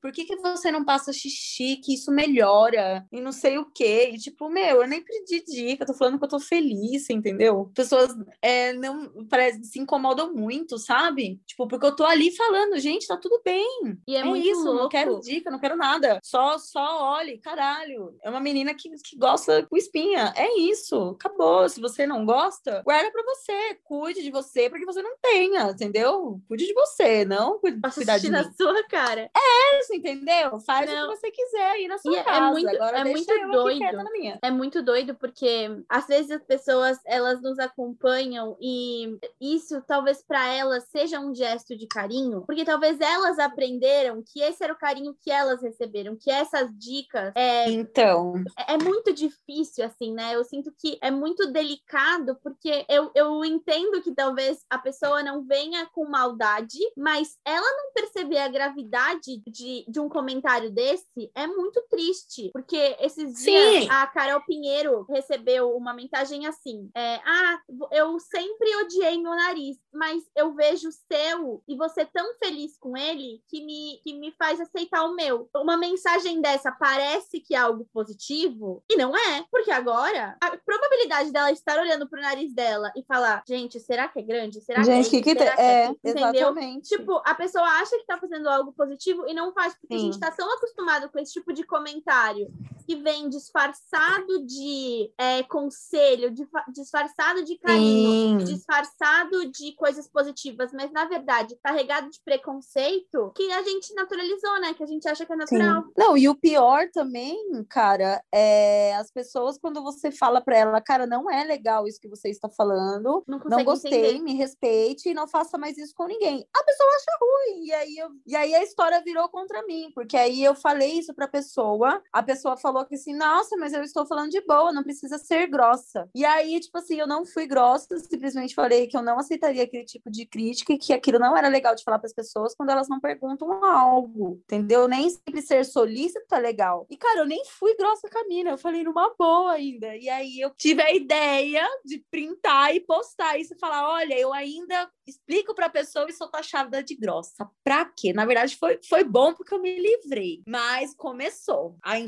por 0.00 0.12
que, 0.12 0.24
que 0.24 0.36
você 0.36 0.70
não 0.70 0.84
passa 0.84 1.12
xixi, 1.12 1.76
que 1.76 1.94
isso 1.94 2.10
melhora? 2.10 3.06
E 3.12 3.20
não 3.20 3.32
sei 3.32 3.58
o 3.58 3.66
quê. 3.66 4.10
E 4.12 4.18
tipo, 4.18 4.48
meu, 4.48 4.82
eu 4.82 4.88
nem 4.88 5.02
pedi 5.02 5.44
dica, 5.44 5.82
eu 5.82 5.86
tô 5.86 5.94
falando 5.94 6.18
que 6.18 6.24
eu 6.24 6.28
tô 6.28 6.40
feliz, 6.40 7.08
entendeu? 7.10 7.70
Pessoas 7.74 8.14
é, 8.40 8.72
não 8.72 9.26
parece, 9.28 9.64
se 9.64 9.78
incomodam 9.78 10.32
muito, 10.34 10.78
sabe? 10.78 11.40
Tipo, 11.46 11.66
porque 11.66 11.86
eu 11.86 11.96
tô 11.96 12.04
ali 12.04 12.34
falando, 12.34 12.78
gente, 12.78 13.06
tá 13.06 13.16
tudo 13.16 13.40
bem. 13.44 13.98
E 14.06 14.16
é, 14.16 14.20
é 14.20 14.24
muito 14.24 14.46
isso, 14.46 14.64
louco. 14.64 14.82
não 14.82 14.88
quero 14.88 15.20
dica, 15.20 15.50
não 15.50 15.58
quero 15.58 15.76
nada. 15.76 16.18
Só, 16.22 16.58
só 16.58 17.14
olhe, 17.16 17.38
caralho. 17.38 18.16
É 18.22 18.30
uma 18.30 18.40
menina 18.40 18.74
que, 18.74 18.88
que 18.90 19.16
gosta 19.16 19.66
com 19.66 19.76
espinha. 19.76 20.32
É 20.36 20.58
isso, 20.58 21.16
acabou. 21.20 21.68
Se 21.68 21.80
você 21.80 22.06
não 22.06 22.24
gosta, 22.24 22.82
guarda 22.84 23.10
pra 23.10 23.22
você. 23.22 23.78
Cuide 23.84 24.22
de 24.22 24.30
você, 24.30 24.68
porque 24.68 24.84
você 24.84 25.02
não 25.02 25.16
tenha, 25.20 25.70
entendeu? 25.70 26.40
Cuide 26.48 26.66
de 26.66 26.74
você, 26.74 27.24
não 27.24 27.58
cuide, 27.58 27.80
cuidar 27.94 28.18
de 28.18 28.26
mim. 28.26 28.32
na 28.32 28.52
sua 28.52 28.82
cara. 28.88 29.01
É, 29.10 29.94
entendeu? 29.94 30.60
Faz 30.60 30.90
não. 30.90 31.06
o 31.06 31.10
que 31.10 31.16
você 31.16 31.30
quiser 31.30 31.70
aí 31.70 31.88
na 31.88 31.98
sua 31.98 32.12
e 32.12 32.16
é 32.16 32.22
casa. 32.22 32.38
É 32.38 32.50
muito, 32.50 32.68
Agora 32.68 32.98
é 32.98 33.04
muito 33.04 33.48
doido. 33.50 34.38
É 34.42 34.50
muito 34.50 34.82
doido 34.82 35.14
porque 35.14 35.84
às 35.88 36.06
vezes 36.06 36.30
as 36.30 36.42
pessoas 36.42 36.98
elas 37.04 37.40
nos 37.40 37.58
acompanham 37.58 38.56
e 38.60 39.18
isso 39.40 39.82
talvez 39.86 40.22
para 40.22 40.52
elas 40.52 40.84
seja 40.84 41.20
um 41.20 41.34
gesto 41.34 41.76
de 41.76 41.86
carinho, 41.86 42.42
porque 42.46 42.64
talvez 42.64 43.00
elas 43.00 43.38
aprenderam 43.38 44.22
que 44.22 44.40
esse 44.40 44.62
era 44.62 44.72
o 44.72 44.78
carinho 44.78 45.16
que 45.20 45.30
elas 45.30 45.62
receberam, 45.62 46.16
que 46.16 46.30
essas 46.30 46.70
dicas 46.78 47.32
é 47.34 47.70
Então, 47.70 48.34
é, 48.58 48.74
é 48.74 48.78
muito 48.78 49.12
difícil 49.12 49.84
assim, 49.84 50.12
né? 50.12 50.34
Eu 50.34 50.44
sinto 50.44 50.72
que 50.78 50.98
é 51.00 51.10
muito 51.10 51.50
delicado 51.50 52.38
porque 52.42 52.84
eu, 52.88 53.10
eu 53.14 53.44
entendo 53.44 54.02
que 54.02 54.14
talvez 54.14 54.64
a 54.68 54.78
pessoa 54.78 55.22
não 55.22 55.42
venha 55.42 55.86
com 55.92 56.08
maldade, 56.08 56.78
mas 56.96 57.38
ela 57.44 57.66
não 57.76 57.92
perceber 57.92 58.38
a 58.38 58.48
gravidade 58.92 59.42
de 59.46 59.72
de, 59.88 60.00
um 60.00 60.08
comentário 60.08 60.70
desse 60.70 61.30
é 61.34 61.46
muito 61.46 61.82
triste, 61.88 62.50
porque 62.52 62.96
esses 63.00 63.42
dias 63.42 63.84
Sim. 63.84 63.88
a 63.90 64.06
Carol 64.06 64.44
Pinheiro 64.44 65.06
recebeu 65.08 65.74
uma 65.74 65.94
mensagem 65.94 66.46
assim: 66.46 66.90
é, 66.94 67.16
Ah, 67.24 67.60
eu 67.90 68.18
sempre 68.18 68.76
odiei 68.76 69.20
meu 69.20 69.32
nariz, 69.32 69.78
mas 69.92 70.22
eu 70.36 70.54
vejo 70.54 70.88
o 70.88 70.92
seu 70.92 71.62
e 71.66 71.76
você 71.76 72.04
tão 72.04 72.34
feliz 72.38 72.76
com 72.78 72.96
ele 72.96 73.42
que 73.48 73.64
me, 73.64 74.00
que 74.02 74.14
me 74.14 74.32
faz 74.32 74.60
aceitar 74.60 75.04
o 75.04 75.14
meu. 75.14 75.48
Uma 75.56 75.76
mensagem 75.76 76.40
dessa 76.40 76.70
parece 76.70 77.40
que 77.40 77.54
é 77.54 77.58
algo 77.58 77.88
positivo 77.92 78.82
e 78.90 78.96
não 78.96 79.16
é, 79.16 79.44
porque 79.50 79.70
agora 79.70 80.36
a 80.40 80.56
probabilidade 80.58 81.32
dela 81.32 81.50
estar 81.50 81.78
olhando 81.78 82.08
pro 82.08 82.20
nariz 82.20 82.52
dela 82.52 82.92
e 82.96 83.02
falar: 83.04 83.42
Gente, 83.46 83.80
será 83.80 84.08
que 84.08 84.18
é 84.18 84.22
grande? 84.22 84.60
Será 84.60 84.82
gente, 84.82 85.10
que, 85.10 85.22
que, 85.22 85.34
que, 85.34 85.42
é? 85.42 85.54
é? 85.58 85.86
Entendeu? 85.86 86.28
Exatamente. 86.34 86.88
Tipo, 86.88 87.22
a 87.24 87.34
pessoa 87.34 87.64
acha 87.64 87.96
que 87.98 88.06
tá 88.06 88.18
fazendo 88.18 88.48
algo 88.48 88.72
positivo 88.82 89.28
e 89.28 89.34
não 89.34 89.52
faz, 89.52 89.74
porque 89.74 89.94
Sim. 89.96 90.00
a 90.00 90.04
gente 90.04 90.18
tá 90.18 90.30
tão 90.30 90.52
acostumado 90.52 91.08
com 91.10 91.18
esse 91.18 91.32
tipo 91.32 91.52
de 91.52 91.64
comentário 91.64 92.48
que 92.82 92.96
vem 92.96 93.28
disfarçado 93.28 94.44
de 94.46 95.12
é, 95.18 95.42
conselho, 95.44 96.30
de, 96.30 96.46
disfarçado 96.72 97.44
de 97.44 97.56
carinho, 97.58 98.40
Sim. 98.40 98.44
disfarçado 98.44 99.50
de 99.50 99.72
coisas 99.72 100.08
positivas, 100.08 100.72
mas 100.72 100.90
na 100.92 101.04
verdade 101.04 101.56
carregado 101.62 102.10
de 102.10 102.20
preconceito 102.24 103.32
que 103.34 103.50
a 103.52 103.62
gente 103.62 103.94
naturalizou, 103.94 104.60
né? 104.60 104.74
Que 104.74 104.82
a 104.82 104.86
gente 104.86 105.08
acha 105.08 105.24
que 105.24 105.32
é 105.32 105.36
natural. 105.36 105.82
Sim. 105.82 105.92
Não, 105.96 106.16
e 106.16 106.28
o 106.28 106.34
pior 106.34 106.88
também, 106.92 107.64
cara, 107.68 108.22
é 108.32 108.94
as 108.96 109.10
pessoas 109.10 109.58
quando 109.58 109.82
você 109.82 110.10
fala 110.10 110.40
para 110.40 110.56
ela, 110.56 110.80
cara, 110.80 111.06
não 111.06 111.30
é 111.30 111.44
legal 111.44 111.86
isso 111.86 112.00
que 112.00 112.08
você 112.08 112.30
está 112.30 112.48
falando, 112.48 113.22
não, 113.26 113.38
não 113.44 113.64
gostei, 113.64 113.92
entender. 113.92 114.22
me 114.22 114.34
respeite 114.34 115.10
e 115.10 115.14
não 115.14 115.26
faça 115.26 115.58
mais 115.58 115.76
isso 115.76 115.94
com 115.94 116.06
ninguém. 116.06 116.46
A 116.54 116.64
pessoa 116.64 116.90
acha 116.90 117.18
ruim, 117.20 117.64
e 117.66 117.72
aí, 117.72 117.96
eu, 117.96 118.08
e 118.26 118.36
aí 118.36 118.54
a 118.54 118.62
história 118.62 119.02
virou 119.04 119.28
contra 119.28 119.64
mim, 119.66 119.90
porque 119.94 120.16
aí 120.16 120.42
eu 120.42 120.54
falei 120.54 120.98
isso 120.98 121.14
pra 121.14 121.28
pessoa, 121.28 122.02
a 122.12 122.22
pessoa 122.22 122.56
falou 122.56 122.71
que 122.86 122.94
assim, 122.94 123.14
nossa, 123.14 123.56
mas 123.56 123.72
eu 123.72 123.82
estou 123.82 124.06
falando 124.06 124.30
de 124.30 124.40
boa, 124.42 124.72
não 124.72 124.82
precisa 124.82 125.18
ser 125.18 125.46
grossa. 125.46 126.08
E 126.14 126.24
aí, 126.24 126.58
tipo 126.60 126.78
assim, 126.78 126.98
eu 126.98 127.06
não 127.06 127.24
fui 127.24 127.46
grossa, 127.46 127.98
simplesmente 127.98 128.54
falei 128.54 128.86
que 128.86 128.96
eu 128.96 129.02
não 129.02 129.18
aceitaria 129.18 129.62
aquele 129.62 129.84
tipo 129.84 130.10
de 130.10 130.26
crítica 130.26 130.72
e 130.72 130.78
que 130.78 130.92
aquilo 130.92 131.18
não 131.18 131.36
era 131.36 131.48
legal 131.48 131.74
de 131.74 131.84
falar 131.84 131.98
para 131.98 132.06
as 132.06 132.14
pessoas 132.14 132.54
quando 132.54 132.70
elas 132.70 132.88
não 132.88 133.00
perguntam 133.00 133.64
algo, 133.64 134.40
entendeu? 134.44 134.88
Nem 134.88 135.08
sempre 135.10 135.42
ser 135.42 135.64
solícito 135.64 136.34
é 136.34 136.38
legal. 136.38 136.86
E, 136.90 136.96
cara, 136.96 137.20
eu 137.20 137.26
nem 137.26 137.42
fui 137.44 137.76
grossa 137.76 138.08
com 138.08 138.18
a 138.18 138.24
mina, 138.26 138.50
eu 138.50 138.58
falei 138.58 138.82
numa 138.82 139.14
boa 139.18 139.52
ainda. 139.52 139.96
E 139.96 140.08
aí 140.08 140.40
eu 140.40 140.50
tive 140.56 140.82
a 140.82 140.92
ideia 140.92 141.66
de 141.84 142.04
printar 142.10 142.74
e 142.74 142.80
postar 142.80 143.38
isso 143.38 143.54
e 143.54 143.58
falar: 143.58 143.88
olha, 143.88 144.18
eu 144.18 144.32
ainda 144.32 144.90
explico 145.06 145.54
para 145.54 145.66
a 145.66 145.70
pessoa 145.70 146.06
e 146.08 146.12
sou 146.12 146.28
taxada 146.28 146.82
de 146.82 146.94
grossa. 146.94 147.48
Pra 147.64 147.84
quê? 147.84 148.12
Na 148.12 148.24
verdade, 148.24 148.56
foi, 148.56 148.78
foi 148.88 149.04
bom 149.04 149.34
porque 149.34 149.54
eu 149.54 149.60
me 149.60 149.78
livrei. 149.78 150.42
Mas 150.46 150.94
começou 150.94 151.76
a 151.82 151.98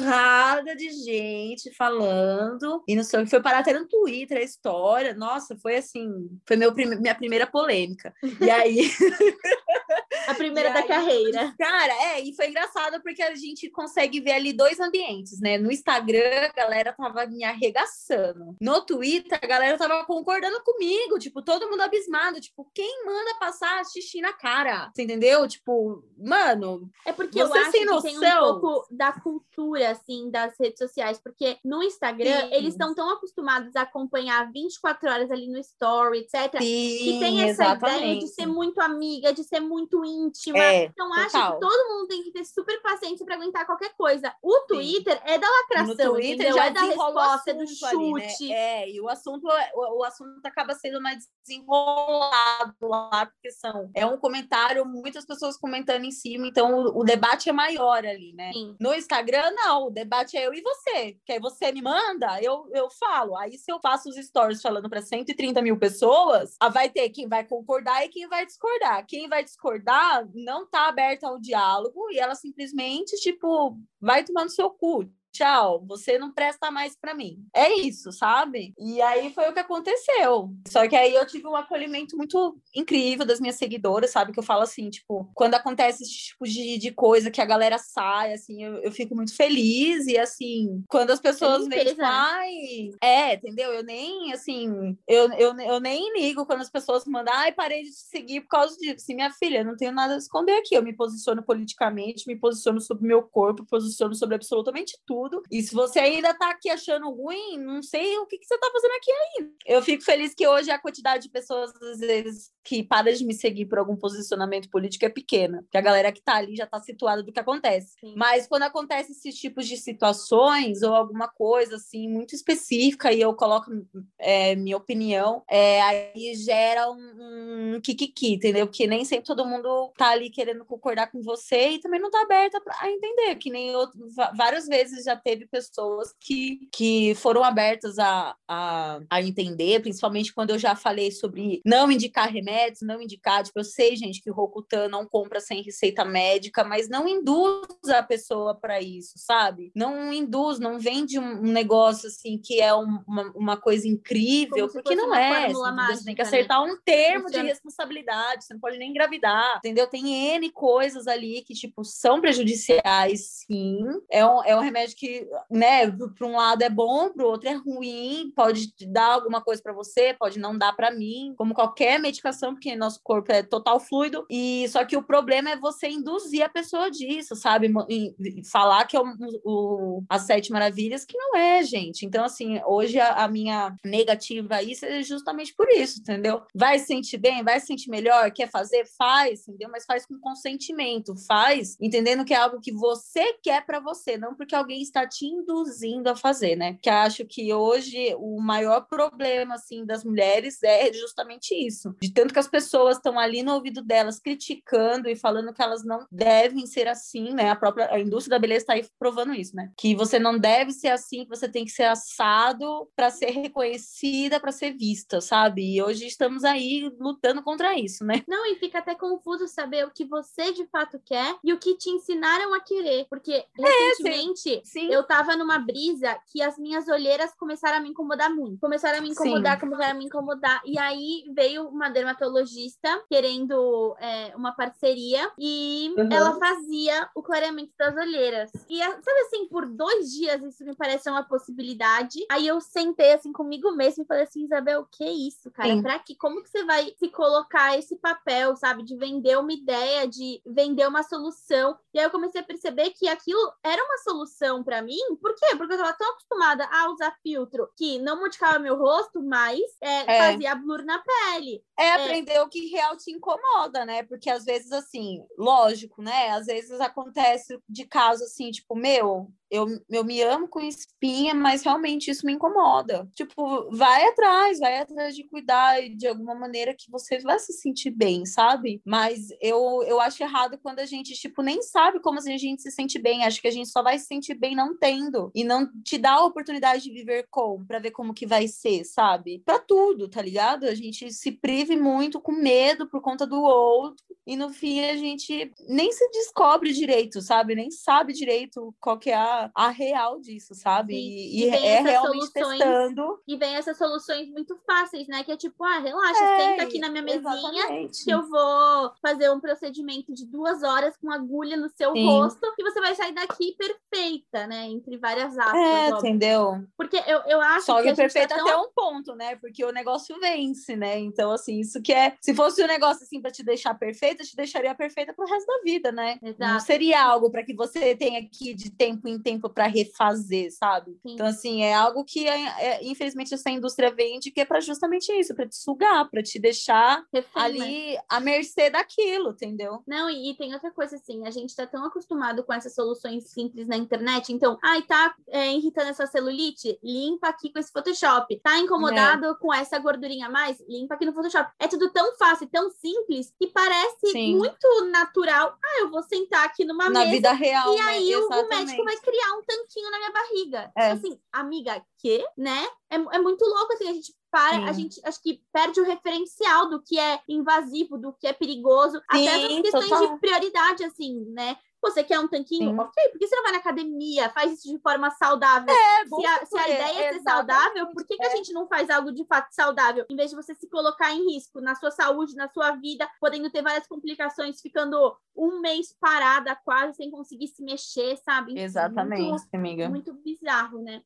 enxurrada 0.00 0.74
de 0.74 0.90
gente 0.90 1.72
falando. 1.74 2.82
E 2.88 2.96
não 2.96 3.04
sei 3.04 3.20
o 3.20 3.24
que 3.24 3.30
foi 3.30 3.42
parar 3.42 3.60
até 3.60 3.72
no 3.72 3.86
Twitter 3.86 4.38
a 4.38 4.42
história. 4.42 5.14
Nossa, 5.14 5.56
foi 5.56 5.76
assim. 5.76 6.28
Foi 6.46 6.56
meu 6.56 6.74
minha 6.74 7.14
primeira 7.14 7.46
polêmica. 7.46 8.14
E 8.40 8.50
aí. 8.50 8.90
A 10.30 10.34
primeira 10.34 10.70
da 10.70 10.82
carreira. 10.82 11.54
Cara, 11.58 11.92
é, 11.92 12.20
e 12.20 12.34
foi 12.34 12.48
engraçado 12.48 13.00
porque 13.02 13.22
a 13.22 13.34
gente 13.34 13.70
consegue 13.70 14.20
ver 14.20 14.32
ali 14.32 14.52
dois 14.52 14.78
ambientes, 14.80 15.40
né? 15.40 15.58
No 15.58 15.70
Instagram, 15.70 16.48
a 16.48 16.52
galera 16.52 16.92
tava 16.92 17.26
me 17.26 17.44
arregaçando. 17.44 18.56
No 18.60 18.80
Twitter, 18.82 19.38
a 19.40 19.46
galera 19.46 19.76
tava 19.78 20.04
concordando 20.04 20.62
comigo, 20.62 21.18
tipo, 21.18 21.42
todo 21.42 21.68
mundo 21.68 21.80
abismado, 21.80 22.40
tipo, 22.40 22.70
quem 22.74 23.04
manda 23.04 23.38
passar 23.38 23.84
xixi 23.84 24.20
na 24.20 24.32
cara? 24.32 24.90
Você 24.94 25.02
entendeu? 25.02 25.46
Tipo, 25.48 26.02
mano, 26.18 26.90
é 27.06 27.12
porque 27.12 27.38
você 27.38 27.58
eu 27.58 27.62
acho 27.62 27.72
tem 27.72 27.84
noção? 27.84 28.10
que 28.10 28.20
tem 28.20 28.38
um 28.38 28.60
pouco 28.60 28.86
da 28.90 29.12
cultura 29.12 29.90
assim 29.90 30.30
das 30.30 30.54
redes 30.58 30.78
sociais, 30.78 31.20
porque 31.22 31.58
no 31.64 31.82
Instagram 31.82 32.40
Sim. 32.40 32.54
eles 32.54 32.74
estão 32.74 32.94
tão 32.94 33.10
acostumados 33.10 33.74
a 33.76 33.82
acompanhar 33.82 34.50
24 34.52 35.10
horas 35.10 35.30
ali 35.30 35.48
no 35.48 35.58
story, 35.58 36.18
etc, 36.20 36.58
Sim, 36.58 36.98
que 36.98 37.18
tem 37.20 37.42
essa 37.42 37.62
exatamente. 37.62 37.98
ideia 37.98 38.18
de 38.18 38.28
ser 38.28 38.46
muito 38.46 38.80
amiga, 38.80 39.32
de 39.32 39.44
ser 39.44 39.60
muito 39.60 40.04
íntima. 40.04 40.19
É, 40.56 40.84
então 40.84 41.12
acho 41.14 41.30
que 41.30 41.60
todo 41.60 41.88
mundo 41.88 42.08
tem 42.08 42.22
que 42.22 42.32
ter 42.32 42.44
super 42.44 42.80
paciência 42.82 43.24
para 43.24 43.36
aguentar 43.36 43.66
qualquer 43.66 43.92
coisa. 43.96 44.34
O 44.42 44.60
Twitter 44.66 45.16
Sim. 45.16 45.22
é 45.24 45.38
da 45.38 45.48
lacração, 45.48 46.06
no 46.06 46.12
Twitter 46.14 46.34
entendeu? 46.34 46.54
já 46.54 46.66
é 46.66 46.70
da 46.70 46.82
resposta, 46.82 47.50
é 47.50 47.54
do 47.54 47.66
chute. 47.66 48.48
né? 48.48 48.54
É, 48.54 48.90
e 48.90 49.00
o 49.00 49.08
assunto, 49.08 49.46
o, 49.74 49.98
o, 49.98 50.04
assunto 50.04 50.44
acaba 50.44 50.74
sendo 50.74 51.00
mais 51.00 51.26
desenrolado 51.46 52.74
lá, 52.82 53.26
porque 53.26 53.50
são, 53.50 53.90
é 53.94 54.04
um 54.04 54.18
comentário, 54.18 54.84
muitas 54.84 55.24
pessoas 55.24 55.56
comentando 55.56 56.04
em 56.04 56.10
cima, 56.10 56.46
então 56.46 56.74
o, 56.74 57.00
o 57.00 57.04
debate 57.04 57.48
é 57.48 57.52
maior 57.52 58.04
ali, 58.04 58.32
né? 58.34 58.52
Sim. 58.52 58.76
No 58.80 58.94
Instagram, 58.94 59.50
não, 59.52 59.86
o 59.86 59.90
debate 59.90 60.36
é 60.36 60.46
eu 60.46 60.54
e 60.54 60.62
você. 60.62 61.16
Que 61.24 61.32
aí 61.32 61.40
você 61.40 61.72
me 61.72 61.82
manda, 61.82 62.40
eu, 62.42 62.68
eu 62.72 62.88
falo. 62.90 63.36
Aí 63.36 63.56
se 63.58 63.70
eu 63.70 63.78
faço 63.80 64.08
os 64.08 64.16
stories 64.16 64.62
falando 64.62 64.88
para 64.88 65.02
130 65.02 65.62
mil 65.62 65.78
pessoas, 65.78 66.56
vai 66.72 66.88
ter 66.88 67.08
quem 67.10 67.28
vai 67.28 67.44
concordar 67.44 68.04
e 68.04 68.08
quem 68.08 68.28
vai 68.28 68.44
discordar. 68.46 69.04
Quem 69.06 69.28
vai 69.28 69.44
discordar 69.44 69.99
não 70.34 70.66
tá 70.66 70.88
aberta 70.88 71.28
ao 71.28 71.38
diálogo 71.38 72.10
e 72.10 72.18
ela 72.18 72.34
simplesmente, 72.34 73.16
tipo, 73.16 73.78
vai 74.00 74.24
tomar 74.24 74.44
no 74.44 74.50
seu 74.50 74.70
cu 74.70 75.10
tchau, 75.32 75.84
você 75.86 76.18
não 76.18 76.32
presta 76.32 76.70
mais 76.70 76.96
para 76.96 77.14
mim. 77.14 77.44
É 77.54 77.72
isso, 77.80 78.12
sabe? 78.12 78.74
E 78.78 79.00
aí 79.00 79.32
foi 79.32 79.48
o 79.48 79.52
que 79.52 79.60
aconteceu. 79.60 80.50
Só 80.68 80.88
que 80.88 80.96
aí 80.96 81.14
eu 81.14 81.26
tive 81.26 81.46
um 81.46 81.56
acolhimento 81.56 82.16
muito 82.16 82.58
incrível 82.74 83.24
das 83.24 83.40
minhas 83.40 83.56
seguidoras, 83.56 84.10
sabe? 84.10 84.32
Que 84.32 84.38
eu 84.38 84.44
falo 84.44 84.62
assim, 84.62 84.90
tipo, 84.90 85.30
quando 85.34 85.54
acontece 85.54 86.02
esse 86.02 86.12
tipo 86.12 86.44
de, 86.44 86.78
de 86.78 86.90
coisa 86.92 87.30
que 87.30 87.40
a 87.40 87.46
galera 87.46 87.78
sai, 87.78 88.32
assim, 88.32 88.62
eu, 88.62 88.76
eu 88.78 88.92
fico 88.92 89.14
muito 89.14 89.34
feliz. 89.34 90.06
E 90.06 90.18
assim, 90.18 90.84
quando 90.88 91.10
as 91.10 91.20
pessoas 91.20 91.66
veem, 91.66 91.86
tipo, 91.86 92.02
ai, 92.02 92.90
é, 93.02 93.34
entendeu? 93.34 93.72
Eu 93.72 93.84
nem, 93.84 94.32
assim, 94.32 94.96
eu, 95.06 95.32
eu, 95.34 95.58
eu 95.60 95.80
nem 95.80 96.12
ligo 96.18 96.44
quando 96.44 96.62
as 96.62 96.70
pessoas 96.70 97.04
mandam, 97.06 97.32
ai, 97.34 97.52
parei 97.52 97.82
de 97.82 97.90
te 97.90 97.96
seguir 97.96 98.40
por 98.42 98.48
causa 98.48 98.76
disso. 98.76 98.96
Assim, 98.96 99.14
minha 99.14 99.30
filha, 99.30 99.58
eu 99.58 99.64
não 99.64 99.76
tenho 99.76 99.92
nada 99.92 100.14
a 100.14 100.18
esconder 100.18 100.54
aqui. 100.58 100.74
Eu 100.74 100.82
me 100.82 100.92
posiciono 100.92 101.42
politicamente, 101.42 102.26
me 102.26 102.36
posiciono 102.36 102.80
sobre 102.80 103.06
meu 103.06 103.22
corpo, 103.22 103.64
posiciono 103.64 104.14
sobre 104.14 104.34
absolutamente 104.34 104.98
tudo 105.06 105.19
tudo. 105.20 105.42
E 105.50 105.62
se 105.62 105.74
você 105.74 105.98
ainda 105.98 106.32
tá 106.32 106.50
aqui 106.50 106.70
achando 106.70 107.10
ruim, 107.10 107.58
não 107.58 107.82
sei 107.82 108.16
o 108.18 108.26
que, 108.26 108.38
que 108.38 108.46
você 108.46 108.58
tá 108.58 108.70
fazendo 108.72 108.92
aqui 108.92 109.10
ainda. 109.12 109.52
Eu 109.66 109.82
fico 109.82 110.02
feliz 110.02 110.34
que 110.34 110.46
hoje 110.46 110.70
a 110.70 110.78
quantidade 110.78 111.24
de 111.24 111.28
pessoas, 111.28 111.70
às 111.82 111.98
vezes, 111.98 112.50
que 112.64 112.82
para 112.82 113.12
de 113.12 113.24
me 113.24 113.34
seguir 113.34 113.66
por 113.66 113.78
algum 113.78 113.96
posicionamento 113.96 114.70
político 114.70 115.04
é 115.04 115.08
pequena. 115.08 115.64
Que 115.70 115.76
a 115.76 115.82
galera 115.82 116.12
que 116.12 116.22
tá 116.22 116.36
ali 116.36 116.56
já 116.56 116.66
tá 116.66 116.80
situada 116.80 117.22
do 117.22 117.32
que 117.32 117.40
acontece. 117.40 117.96
Sim. 118.00 118.14
Mas 118.16 118.46
quando 118.46 118.62
acontece 118.62 119.12
esses 119.12 119.34
tipos 119.34 119.66
de 119.66 119.76
situações 119.76 120.82
ou 120.82 120.94
alguma 120.94 121.28
coisa, 121.28 121.76
assim, 121.76 122.08
muito 122.08 122.34
específica 122.34 123.12
e 123.12 123.20
eu 123.20 123.34
coloco 123.34 123.70
é, 124.18 124.54
minha 124.56 124.76
opinião, 124.76 125.42
é, 125.48 125.82
aí 125.82 126.34
gera 126.34 126.90
um, 126.90 127.74
um 127.76 127.80
kikiki, 127.80 128.34
entendeu? 128.34 128.66
Porque 128.66 128.86
nem 128.86 129.04
sempre 129.04 129.26
todo 129.26 129.46
mundo 129.46 129.92
tá 129.96 130.10
ali 130.10 130.30
querendo 130.30 130.64
concordar 130.64 131.10
com 131.10 131.20
você 131.22 131.70
e 131.70 131.80
também 131.80 132.00
não 132.00 132.10
tá 132.10 132.22
aberta 132.22 132.60
a 132.80 132.90
entender, 132.90 133.34
que 133.36 133.50
nem 133.50 133.74
outro, 133.74 133.98
várias 134.34 134.66
vezes 134.66 135.04
já 135.04 135.09
teve 135.16 135.46
pessoas 135.46 136.14
que, 136.20 136.68
que 136.72 137.14
foram 137.14 137.44
abertas 137.44 137.98
a, 137.98 138.34
a, 138.48 139.00
a 139.08 139.22
entender, 139.22 139.80
principalmente 139.80 140.32
quando 140.32 140.50
eu 140.50 140.58
já 140.58 140.74
falei 140.74 141.10
sobre 141.10 141.60
não 141.64 141.90
indicar 141.90 142.30
remédios, 142.30 142.82
não 142.82 143.00
indicar, 143.00 143.42
tipo, 143.42 143.58
eu 143.58 143.64
sei, 143.64 143.96
gente, 143.96 144.20
que 144.20 144.30
o 144.30 144.34
Rokutan 144.34 144.88
não 144.88 145.06
compra 145.06 145.40
sem 145.40 145.62
receita 145.62 146.04
médica, 146.04 146.64
mas 146.64 146.88
não 146.88 147.08
induz 147.08 147.66
a 147.88 148.02
pessoa 148.02 148.54
para 148.54 148.80
isso, 148.80 149.14
sabe? 149.16 149.70
Não 149.74 150.12
induz, 150.12 150.58
não 150.58 150.78
vende 150.78 151.18
um 151.18 151.42
negócio 151.42 152.08
assim 152.08 152.38
que 152.38 152.60
é 152.60 152.74
um, 152.74 153.02
uma, 153.06 153.32
uma 153.34 153.56
coisa 153.56 153.86
incrível, 153.88 154.68
porque 154.68 154.94
não 154.94 155.14
é. 155.14 155.50
Mágica, 155.50 155.96
você 155.96 156.04
tem 156.04 156.14
que 156.14 156.22
né? 156.22 156.28
acertar 156.28 156.64
né? 156.64 156.72
um 156.72 156.76
termo 156.82 157.22
Funciona. 157.24 157.44
de 157.44 157.50
responsabilidade, 157.50 158.44
você 158.44 158.54
não 158.54 158.60
pode 158.60 158.78
nem 158.78 158.90
engravidar, 158.90 159.58
entendeu? 159.58 159.86
Tem 159.86 160.34
N 160.34 160.50
coisas 160.50 161.06
ali 161.06 161.42
que, 161.42 161.54
tipo, 161.54 161.84
são 161.84 162.20
prejudiciais, 162.20 163.44
sim. 163.46 163.80
É 164.10 164.24
um, 164.24 164.44
é 164.44 164.56
um 164.56 164.60
remédio 164.60 164.96
que, 165.00 165.26
né, 165.50 165.90
para 165.90 166.26
um 166.26 166.36
lado 166.36 166.60
é 166.60 166.68
bom, 166.68 167.08
para 167.08 167.24
o 167.24 167.28
outro 167.28 167.48
é 167.48 167.54
ruim, 167.54 168.30
pode 168.36 168.70
dar 168.86 169.14
alguma 169.14 169.40
coisa 169.40 169.62
para 169.62 169.72
você, 169.72 170.12
pode 170.12 170.38
não 170.38 170.56
dar 170.56 170.74
para 170.74 170.90
mim, 170.90 171.32
como 171.38 171.54
qualquer 171.54 171.98
medicação, 171.98 172.52
porque 172.52 172.76
nosso 172.76 173.00
corpo 173.02 173.32
é 173.32 173.42
total 173.42 173.80
fluido. 173.80 174.26
E 174.28 174.68
só 174.68 174.84
que 174.84 174.98
o 174.98 175.02
problema 175.02 175.48
é 175.48 175.56
você 175.56 175.88
induzir 175.88 176.42
a 176.42 176.50
pessoa 176.50 176.90
disso, 176.90 177.34
sabe? 177.34 177.72
E 177.88 178.44
falar 178.44 178.84
que 178.84 178.94
é 178.94 179.00
o, 179.00 179.06
o, 179.42 180.02
as 180.06 180.22
sete 180.22 180.52
maravilhas, 180.52 181.06
que 181.06 181.16
não 181.16 181.34
é, 181.34 181.62
gente. 181.62 182.04
Então, 182.04 182.22
assim, 182.22 182.60
hoje 182.66 183.00
a, 183.00 183.24
a 183.24 183.28
minha 183.28 183.74
negativa 183.82 184.56
a 184.56 184.62
isso 184.62 184.84
é 184.84 185.02
justamente 185.02 185.54
por 185.54 185.68
isso, 185.70 186.00
entendeu? 186.00 186.42
Vai 186.54 186.78
se 186.78 186.88
sentir 186.88 187.16
bem, 187.16 187.42
vai 187.42 187.58
se 187.58 187.68
sentir 187.68 187.88
melhor, 187.88 188.30
quer 188.32 188.50
fazer, 188.50 188.84
faz, 188.98 189.48
entendeu? 189.48 189.70
Mas 189.72 189.86
faz 189.86 190.04
com 190.04 190.18
consentimento, 190.20 191.14
faz 191.26 191.78
entendendo 191.80 192.24
que 192.24 192.34
é 192.34 192.36
algo 192.36 192.60
que 192.60 192.72
você 192.72 193.32
quer 193.42 193.64
para 193.64 193.80
você, 193.80 194.18
não 194.18 194.34
porque 194.34 194.54
alguém 194.54 194.82
está 194.90 195.06
te 195.06 195.26
induzindo 195.26 196.08
a 196.10 196.16
fazer, 196.16 196.56
né? 196.56 196.78
Que 196.82 196.90
acho 196.90 197.24
que 197.24 197.52
hoje 197.52 198.14
o 198.18 198.40
maior 198.40 198.82
problema, 198.82 199.54
assim, 199.54 199.84
das 199.84 200.04
mulheres 200.04 200.62
é 200.62 200.92
justamente 200.92 201.54
isso. 201.54 201.94
De 202.00 202.12
tanto 202.12 202.32
que 202.34 202.38
as 202.38 202.48
pessoas 202.48 202.96
estão 202.96 203.18
ali 203.18 203.42
no 203.42 203.54
ouvido 203.54 203.82
delas 203.82 204.18
criticando 204.18 205.08
e 205.08 205.16
falando 205.16 205.52
que 205.52 205.62
elas 205.62 205.84
não 205.84 206.06
devem 206.10 206.66
ser 206.66 206.88
assim, 206.88 207.32
né? 207.32 207.50
A 207.50 207.56
própria 207.56 207.90
a 207.90 208.00
indústria 208.00 208.36
da 208.36 208.40
beleza 208.40 208.62
está 208.62 208.72
aí 208.74 208.86
provando 208.98 209.32
isso, 209.32 209.54
né? 209.54 209.72
Que 209.76 209.94
você 209.94 210.18
não 210.18 210.38
deve 210.38 210.72
ser 210.72 210.88
assim, 210.88 211.24
que 211.24 211.30
você 211.30 211.48
tem 211.48 211.64
que 211.64 211.70
ser 211.70 211.84
assado 211.84 212.88
para 212.96 213.10
ser 213.10 213.30
reconhecida, 213.30 214.40
para 214.40 214.52
ser 214.52 214.72
vista, 214.76 215.20
sabe? 215.20 215.74
E 215.76 215.82
hoje 215.82 216.06
estamos 216.06 216.44
aí 216.44 216.90
lutando 216.98 217.42
contra 217.42 217.78
isso, 217.78 218.04
né? 218.04 218.22
Não, 218.26 218.46
e 218.46 218.56
fica 218.56 218.78
até 218.78 218.94
confuso 218.94 219.46
saber 219.46 219.86
o 219.86 219.90
que 219.90 220.04
você 220.04 220.52
de 220.52 220.66
fato 220.66 221.00
quer 221.04 221.36
e 221.44 221.52
o 221.52 221.58
que 221.58 221.76
te 221.76 221.90
ensinaram 221.90 222.52
a 222.54 222.60
querer, 222.60 223.06
porque 223.08 223.44
recentemente 223.54 224.56
é, 224.56 224.62
sim. 224.64 224.79
Sim. 224.79 224.79
Eu 224.88 225.02
tava 225.04 225.36
numa 225.36 225.58
brisa 225.58 226.16
que 226.32 226.42
as 226.42 226.58
minhas 226.58 226.88
olheiras 226.88 227.34
começaram 227.34 227.78
a 227.78 227.80
me 227.80 227.90
incomodar 227.90 228.30
muito. 228.30 228.60
Começaram 228.60 228.98
a 228.98 229.00
me 229.00 229.10
incomodar, 229.10 229.54
Sim. 229.54 229.60
começaram 229.60 229.90
a 229.90 229.98
me 229.98 230.04
incomodar. 230.04 230.62
E 230.64 230.78
aí 230.78 231.24
veio 231.34 231.68
uma 231.68 231.88
dermatologista 231.88 232.20
dermatologista 232.20 233.02
querendo 233.08 233.96
é, 233.98 234.34
uma 234.36 234.52
parceria 234.52 235.30
e 235.38 235.92
uhum. 235.96 236.08
ela 236.10 236.38
fazia 236.38 237.08
o 237.14 237.22
clareamento 237.22 237.72
das 237.78 237.96
olheiras. 237.96 238.50
E 238.68 238.78
sabe 238.78 239.20
assim, 239.26 239.46
por 239.48 239.66
dois 239.66 240.10
dias 240.10 240.42
isso 240.42 240.64
me 240.64 240.74
pareceu 240.74 241.12
uma 241.12 241.22
possibilidade. 241.22 242.18
Aí 242.30 242.46
eu 242.46 242.60
sentei 242.60 243.12
assim 243.12 243.32
comigo 243.32 243.72
mesma 243.72 244.04
e 244.04 244.06
falei 244.06 244.24
assim, 244.24 244.44
Isabel, 244.44 244.80
o 244.80 244.86
que 244.86 245.04
é 245.04 245.12
isso, 245.12 245.50
cara? 245.50 245.70
Sim. 245.70 245.82
Pra 245.82 245.98
que? 245.98 246.14
Como 246.14 246.42
que 246.42 246.50
você 246.50 246.64
vai 246.64 246.92
se 246.98 247.08
colocar 247.08 247.78
esse 247.78 247.96
papel, 247.96 248.56
sabe? 248.56 248.82
De 248.82 248.96
vender 248.96 249.38
uma 249.38 249.52
ideia, 249.52 250.06
de 250.06 250.40
vender 250.46 250.86
uma 250.86 251.02
solução. 251.02 251.76
E 251.94 251.98
aí 251.98 252.04
eu 252.04 252.10
comecei 252.10 252.40
a 252.40 252.44
perceber 252.44 252.90
que 252.90 253.08
aquilo 253.08 253.40
era 253.62 253.82
uma 253.82 253.98
solução 253.98 254.62
para 254.70 254.82
mim. 254.82 254.96
Por 255.20 255.34
quê? 255.34 255.56
Porque 255.56 255.74
eu 255.74 255.78
tava 255.78 255.92
tão 255.94 256.08
acostumada 256.12 256.64
a 256.70 256.92
usar 256.92 257.12
filtro 257.24 257.68
que 257.76 257.98
não 257.98 258.20
modificava 258.20 258.60
meu 258.60 258.76
rosto, 258.76 259.20
mas 259.20 259.58
é, 259.82 260.14
é. 260.14 260.18
fazia 260.18 260.54
blur 260.54 260.84
na 260.84 261.02
pele. 261.02 261.60
É, 261.76 261.86
é 261.86 261.92
aprender 261.94 262.40
o 262.40 262.48
que 262.48 262.68
real 262.68 262.96
te 262.96 263.10
incomoda, 263.10 263.84
né? 263.84 264.04
Porque 264.04 264.30
às 264.30 264.44
vezes, 264.44 264.70
assim, 264.70 265.24
lógico, 265.36 266.00
né? 266.00 266.28
Às 266.28 266.46
vezes 266.46 266.80
acontece 266.80 267.58
de 267.68 267.84
caso 267.84 268.22
assim, 268.22 268.52
tipo, 268.52 268.76
meu, 268.76 269.28
eu, 269.50 269.66
eu 269.90 270.04
me 270.04 270.22
amo 270.22 270.48
com 270.48 270.60
espinha, 270.60 271.34
mas 271.34 271.62
realmente 271.62 272.10
isso 272.10 272.24
me 272.24 272.32
incomoda. 272.32 273.08
Tipo, 273.14 273.68
vai 273.70 274.06
atrás, 274.06 274.58
vai 274.60 274.78
atrás 274.78 275.14
de 275.14 275.24
cuidar 275.24 275.80
de 275.90 276.06
alguma 276.06 276.34
maneira 276.34 276.74
que 276.74 276.90
você 276.90 277.18
vai 277.18 277.38
se 277.38 277.52
sentir 277.52 277.90
bem, 277.90 278.24
sabe? 278.24 278.80
Mas 278.84 279.28
eu, 279.40 279.82
eu 279.86 280.00
acho 280.00 280.22
errado 280.22 280.58
quando 280.62 280.78
a 280.78 280.86
gente, 280.86 281.14
tipo, 281.14 281.42
nem 281.42 281.60
sabe 281.62 282.00
como 282.00 282.18
a 282.18 282.36
gente 282.36 282.62
se 282.62 282.70
sente 282.70 282.98
bem. 282.98 283.24
Acho 283.24 283.40
que 283.40 283.48
a 283.48 283.52
gente 283.52 283.68
só 283.68 283.82
vai 283.82 283.98
se 283.98 284.06
sentir 284.06 284.34
bem 284.34 284.54
não 284.54 284.76
tendo. 284.76 285.30
E 285.34 285.42
não 285.42 285.68
te 285.82 285.98
dá 285.98 286.12
a 286.12 286.24
oportunidade 286.24 286.84
de 286.84 286.92
viver 286.92 287.26
com, 287.30 287.64
para 287.66 287.80
ver 287.80 287.90
como 287.90 288.14
que 288.14 288.26
vai 288.26 288.46
ser, 288.46 288.84
sabe? 288.84 289.42
Pra 289.44 289.58
tudo, 289.58 290.08
tá 290.08 290.22
ligado? 290.22 290.64
A 290.64 290.74
gente 290.74 291.12
se 291.12 291.32
prive 291.32 291.76
muito 291.76 292.20
com 292.20 292.32
medo 292.32 292.88
por 292.88 293.00
conta 293.00 293.26
do 293.26 293.40
outro. 293.42 294.04
E 294.26 294.36
no 294.36 294.50
fim 294.50 294.84
a 294.84 294.96
gente 294.96 295.52
nem 295.68 295.90
se 295.90 296.08
descobre 296.10 296.72
direito, 296.72 297.20
sabe? 297.20 297.54
Nem 297.54 297.70
sabe 297.70 298.12
direito 298.12 298.72
qual 298.78 298.98
que 298.98 299.10
é 299.10 299.16
a 299.16 299.39
a, 299.54 299.68
real 299.70 300.20
disso, 300.20 300.54
sabe? 300.54 300.94
E, 300.94 301.44
e, 301.44 301.44
e 301.44 301.48
é 301.48 301.80
realmente 301.80 302.32
testando. 302.32 303.20
E 303.26 303.36
vem 303.36 303.54
essas 303.54 303.78
soluções 303.78 304.28
muito 304.30 304.58
fáceis, 304.66 305.06
né? 305.08 305.22
Que 305.22 305.32
é 305.32 305.36
tipo, 305.36 305.64
ah, 305.64 305.78
relaxa, 305.78 306.24
é, 306.24 306.36
senta 306.38 306.62
aqui 306.62 306.78
na 306.78 306.88
minha 306.88 307.02
mesinha 307.02 307.32
exatamente. 307.32 308.04
que 308.04 308.10
eu 308.10 308.28
vou 308.28 308.92
fazer 309.00 309.30
um 309.30 309.40
procedimento 309.40 310.12
de 310.12 310.26
duas 310.26 310.62
horas 310.62 310.96
com 310.96 311.10
agulha 311.10 311.56
no 311.56 311.68
seu 311.70 311.92
Sim. 311.92 312.06
rosto 312.06 312.46
e 312.58 312.62
você 312.62 312.80
vai 312.80 312.94
sair 312.94 313.12
daqui 313.12 313.56
perfeita, 313.56 314.46
né? 314.46 314.66
Entre 314.66 314.96
várias 314.96 315.38
aspas. 315.38 315.60
É, 315.60 315.92
óbvio. 315.92 315.98
entendeu? 315.98 316.64
Porque 316.76 316.96
eu, 317.06 317.20
eu 317.26 317.40
acho 317.40 317.66
Só 317.66 317.82
que. 317.82 317.90
Só 317.90 317.96
perfeita 317.96 318.28
tá 318.28 318.36
tão... 318.36 318.46
até 318.46 318.56
um 318.56 318.70
ponto, 318.74 319.14
né? 319.14 319.36
Porque 319.36 319.64
o 319.64 319.72
negócio 319.72 320.18
vence, 320.20 320.76
né? 320.76 320.98
Então, 320.98 321.30
assim, 321.30 321.60
isso 321.60 321.80
que 321.82 321.92
é. 321.92 322.14
Se 322.20 322.34
fosse 322.34 322.62
um 322.62 322.66
negócio 322.66 323.04
assim 323.04 323.20
para 323.20 323.30
te 323.30 323.42
deixar 323.42 323.74
perfeita, 323.74 324.24
te 324.24 324.36
deixaria 324.36 324.74
perfeita 324.74 325.12
pro 325.12 325.26
resto 325.26 325.46
da 325.46 325.62
vida, 325.62 325.92
né? 325.92 326.18
Exato. 326.22 326.52
Não 326.52 326.60
seria 326.60 327.02
algo 327.02 327.30
para 327.30 327.44
que 327.44 327.54
você 327.54 327.94
tenha 327.94 328.20
aqui 328.20 328.54
de 328.54 328.70
tempo 328.70 329.08
em 329.08 329.18
tempo 329.18 329.29
tempo 329.30 329.48
para 329.48 329.66
refazer, 329.66 330.50
sabe? 330.52 330.92
Sim. 331.02 331.14
Então, 331.14 331.26
assim, 331.26 331.62
é 331.62 331.74
algo 331.74 332.04
que, 332.04 332.26
é, 332.26 332.46
é, 332.58 332.84
infelizmente, 332.84 333.32
essa 333.32 333.50
indústria 333.50 333.94
vende, 333.94 334.30
que 334.30 334.40
é 334.40 334.44
para 334.44 334.60
justamente 334.60 335.12
isso, 335.12 335.34
para 335.34 335.46
te 335.46 335.56
sugar, 335.56 336.08
para 336.10 336.22
te 336.22 336.38
deixar 336.38 337.04
ali 337.34 337.96
à 338.08 338.18
mercê 338.18 338.70
daquilo, 338.70 339.30
entendeu? 339.30 339.82
Não, 339.86 340.10
e, 340.10 340.30
e, 340.30 340.34
tem 340.36 340.52
outra 340.52 340.70
coisa, 340.70 340.96
assim, 340.96 341.26
a 341.26 341.30
gente 341.30 341.54
tá 341.54 341.66
tão 341.66 341.84
acostumado 341.84 342.42
com 342.42 342.52
essas 342.52 342.74
soluções 342.74 343.28
simples 343.28 343.68
na 343.68 343.76
internet, 343.76 344.32
então, 344.32 344.58
ai, 344.62 344.82
tá 344.82 345.14
é, 345.28 345.52
irritando 345.54 345.90
essa 345.90 346.06
celulite? 346.06 346.78
Limpa 346.82 347.28
aqui 347.28 347.52
com 347.52 347.58
esse 347.58 347.72
Photoshop. 347.72 348.40
Tá 348.40 348.58
incomodado 348.58 349.26
é. 349.26 349.34
com 349.34 349.52
essa 349.54 349.78
gordurinha 349.78 350.26
a 350.26 350.30
mais? 350.30 350.60
Limpa 350.68 350.94
aqui 350.94 351.06
no 351.06 351.12
Photoshop. 351.12 351.50
É 351.58 351.68
tudo 351.68 351.90
tão 351.90 352.16
fácil, 352.16 352.48
tão 352.48 352.70
simples, 352.70 353.32
que 353.38 353.46
parece 353.48 354.10
Sim. 354.10 354.36
muito 354.36 354.66
natural. 354.90 355.56
Ah, 355.62 355.80
eu 355.80 355.90
vou 355.90 356.02
sentar 356.02 356.44
aqui 356.44 356.64
numa 356.64 356.84
na 356.84 357.00
mesa. 357.00 357.04
Na 357.04 357.10
vida 357.10 357.32
real, 357.32 357.72
E 357.72 357.76
né? 357.76 357.82
aí 357.82 358.16
o 358.16 358.48
médico 358.48 358.84
vai 358.84 358.96
criar 358.96 359.19
criar 359.20 359.34
um 359.34 359.42
tanquinho 359.42 359.90
na 359.90 359.98
minha 359.98 360.12
barriga. 360.12 360.72
É. 360.76 360.94
Tipo 360.94 361.06
assim, 361.06 361.20
amiga, 361.32 361.84
que, 361.98 362.24
né? 362.36 362.66
É, 362.90 362.96
é 362.96 363.18
muito 363.18 363.44
louco, 363.44 363.72
assim, 363.74 363.88
a 363.88 363.92
gente 363.92 364.14
para, 364.30 364.54
Sim. 364.54 364.68
a 364.68 364.72
gente 364.72 365.00
acho 365.04 365.20
que 365.20 365.42
perde 365.52 365.80
o 365.80 365.84
referencial 365.84 366.70
do 366.70 366.80
que 366.80 366.98
é 366.98 367.20
invasivo, 367.28 367.98
do 367.98 368.12
que 368.12 368.28
é 368.28 368.32
perigoso, 368.32 368.98
Sim, 369.12 369.28
até 369.28 369.34
as 369.34 369.60
questões 369.60 369.88
total. 369.88 370.14
de 370.14 370.20
prioridade, 370.20 370.84
assim, 370.84 371.24
né? 371.32 371.56
Você 371.82 372.04
quer 372.04 372.20
um 372.20 372.28
tanquinho? 372.28 372.70
Sim. 372.70 372.78
Ok, 372.78 373.08
por 373.10 373.18
que 373.18 373.26
você 373.26 373.36
não 373.36 373.42
vai 373.42 373.52
na 373.52 373.58
academia? 373.58 374.28
Faz 374.30 374.52
isso 374.52 374.70
de 374.70 374.78
forma 374.80 375.10
saudável. 375.12 375.74
É, 375.74 376.06
se, 376.06 376.26
a, 376.26 376.46
se 376.46 376.58
a 376.58 376.68
ideia 376.68 377.04
é 377.04 377.12
ser 377.14 377.20
saudável, 377.20 377.86
por 377.86 378.06
que, 378.06 378.16
que 378.16 378.22
a 378.22 378.32
é. 378.32 378.36
gente 378.36 378.52
não 378.52 378.66
faz 378.66 378.90
algo 378.90 379.10
de 379.10 379.24
fato 379.24 379.50
saudável? 379.52 380.04
Em 380.10 380.16
vez 380.16 380.30
de 380.30 380.36
você 380.36 380.54
se 380.54 380.68
colocar 380.68 381.12
em 381.12 381.32
risco 381.32 381.60
na 381.60 381.74
sua 381.74 381.90
saúde, 381.90 382.36
na 382.36 382.48
sua 382.48 382.72
vida, 382.72 383.08
podendo 383.18 383.50
ter 383.50 383.62
várias 383.62 383.86
complicações, 383.86 384.60
ficando 384.60 385.16
um 385.34 385.60
mês 385.60 385.96
parada 385.98 386.54
quase 386.64 386.96
sem 386.96 387.10
conseguir 387.10 387.48
se 387.48 387.62
mexer, 387.62 388.16
sabe? 388.18 388.58
Exatamente, 388.58 389.30
muito, 389.30 389.54
amiga. 389.54 389.88
Muito 389.88 390.12
bizarro, 390.12 390.82
né? 390.82 391.02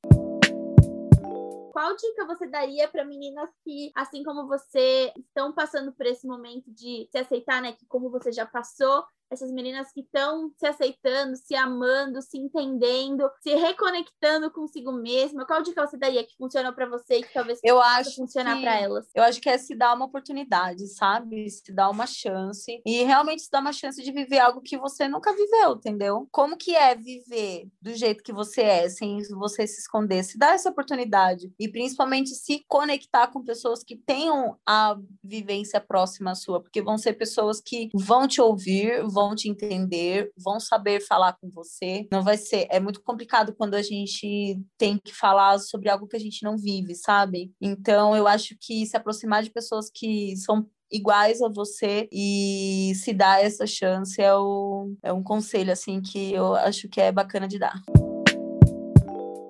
qual 1.74 1.96
dica 1.96 2.24
você 2.24 2.46
daria 2.46 2.86
para 2.86 3.04
meninas 3.04 3.50
que, 3.64 3.90
assim 3.96 4.22
como 4.22 4.46
você, 4.46 5.12
estão 5.16 5.52
passando 5.52 5.92
por 5.92 6.06
esse 6.06 6.24
momento 6.24 6.70
de 6.70 7.08
se 7.10 7.18
aceitar, 7.18 7.60
né? 7.60 7.72
Que 7.72 7.84
como 7.86 8.08
você 8.08 8.30
já 8.30 8.46
passou, 8.46 9.04
essas 9.34 9.52
meninas 9.52 9.92
que 9.92 10.00
estão 10.00 10.50
se 10.56 10.66
aceitando, 10.66 11.36
se 11.36 11.54
amando, 11.54 12.22
se 12.22 12.38
entendendo, 12.38 13.30
se 13.42 13.54
reconectando 13.54 14.50
consigo 14.50 14.92
mesma? 14.92 15.46
Qual 15.46 15.62
dica 15.62 15.86
você 15.86 15.96
daria 15.96 16.24
que 16.24 16.36
funciona 16.36 16.72
para 16.72 16.86
você 16.86 17.18
e 17.18 17.22
que 17.22 17.32
talvez 17.32 17.60
eu 17.62 17.80
acho 17.80 18.16
funcionar 18.16 18.60
para 18.60 18.80
elas? 18.80 19.06
Eu 19.14 19.22
acho 19.22 19.40
que 19.40 19.48
é 19.48 19.58
se 19.58 19.74
dar 19.74 19.94
uma 19.94 20.06
oportunidade, 20.06 20.86
sabe? 20.88 21.48
Se 21.50 21.72
dar 21.72 21.90
uma 21.90 22.06
chance 22.06 22.80
e 22.84 23.02
realmente 23.02 23.42
se 23.42 23.50
dar 23.50 23.60
uma 23.60 23.72
chance 23.72 24.02
de 24.02 24.12
viver 24.12 24.38
algo 24.38 24.60
que 24.60 24.78
você 24.78 25.08
nunca 25.08 25.34
viveu, 25.34 25.72
entendeu? 25.72 26.28
Como 26.30 26.56
que 26.56 26.74
é 26.74 26.94
viver 26.94 27.68
do 27.80 27.94
jeito 27.94 28.22
que 28.22 28.32
você 28.32 28.62
é, 28.62 28.88
sem 28.88 29.18
você 29.30 29.66
se 29.66 29.80
esconder? 29.80 30.24
Se 30.24 30.38
dar 30.38 30.54
essa 30.54 30.70
oportunidade 30.70 31.52
e 31.58 31.68
principalmente 31.68 32.30
se 32.30 32.64
conectar 32.68 33.28
com 33.28 33.42
pessoas 33.42 33.82
que 33.82 33.96
tenham 33.96 34.56
a 34.66 34.96
vivência 35.22 35.80
próxima 35.80 36.34
sua, 36.34 36.60
porque 36.60 36.82
vão 36.82 36.96
ser 36.98 37.14
pessoas 37.14 37.60
que 37.60 37.90
vão 37.94 38.26
te 38.26 38.40
ouvir, 38.40 39.02
vão 39.26 39.34
te 39.34 39.48
entender, 39.48 40.30
vão 40.36 40.60
saber 40.60 41.00
falar 41.00 41.34
com 41.34 41.48
você. 41.50 42.06
Não 42.12 42.22
vai 42.22 42.36
ser. 42.36 42.66
É 42.70 42.78
muito 42.78 43.02
complicado 43.02 43.54
quando 43.56 43.74
a 43.74 43.82
gente 43.82 44.60
tem 44.78 44.98
que 44.98 45.14
falar 45.14 45.58
sobre 45.58 45.88
algo 45.88 46.06
que 46.06 46.16
a 46.16 46.20
gente 46.20 46.42
não 46.42 46.56
vive, 46.56 46.94
sabe? 46.94 47.52
Então, 47.60 48.16
eu 48.16 48.26
acho 48.26 48.56
que 48.60 48.86
se 48.86 48.96
aproximar 48.96 49.42
de 49.42 49.50
pessoas 49.50 49.90
que 49.92 50.36
são 50.36 50.68
iguais 50.90 51.42
a 51.42 51.48
você 51.48 52.08
e 52.12 52.92
se 52.94 53.12
dar 53.12 53.42
essa 53.42 53.66
chance 53.66 54.20
é, 54.20 54.34
o, 54.34 54.94
é 55.02 55.12
um 55.12 55.22
conselho 55.22 55.72
assim 55.72 56.00
que 56.00 56.32
eu 56.32 56.54
acho 56.54 56.88
que 56.88 57.00
é 57.00 57.10
bacana 57.10 57.48
de 57.48 57.58
dar. 57.58 57.80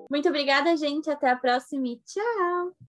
Muito 0.09 0.29
obrigada, 0.29 0.75
gente. 0.77 1.09
Até 1.09 1.29
a 1.29 1.35
próxima 1.35 1.87
e 1.87 1.97
tchau! 1.97 2.75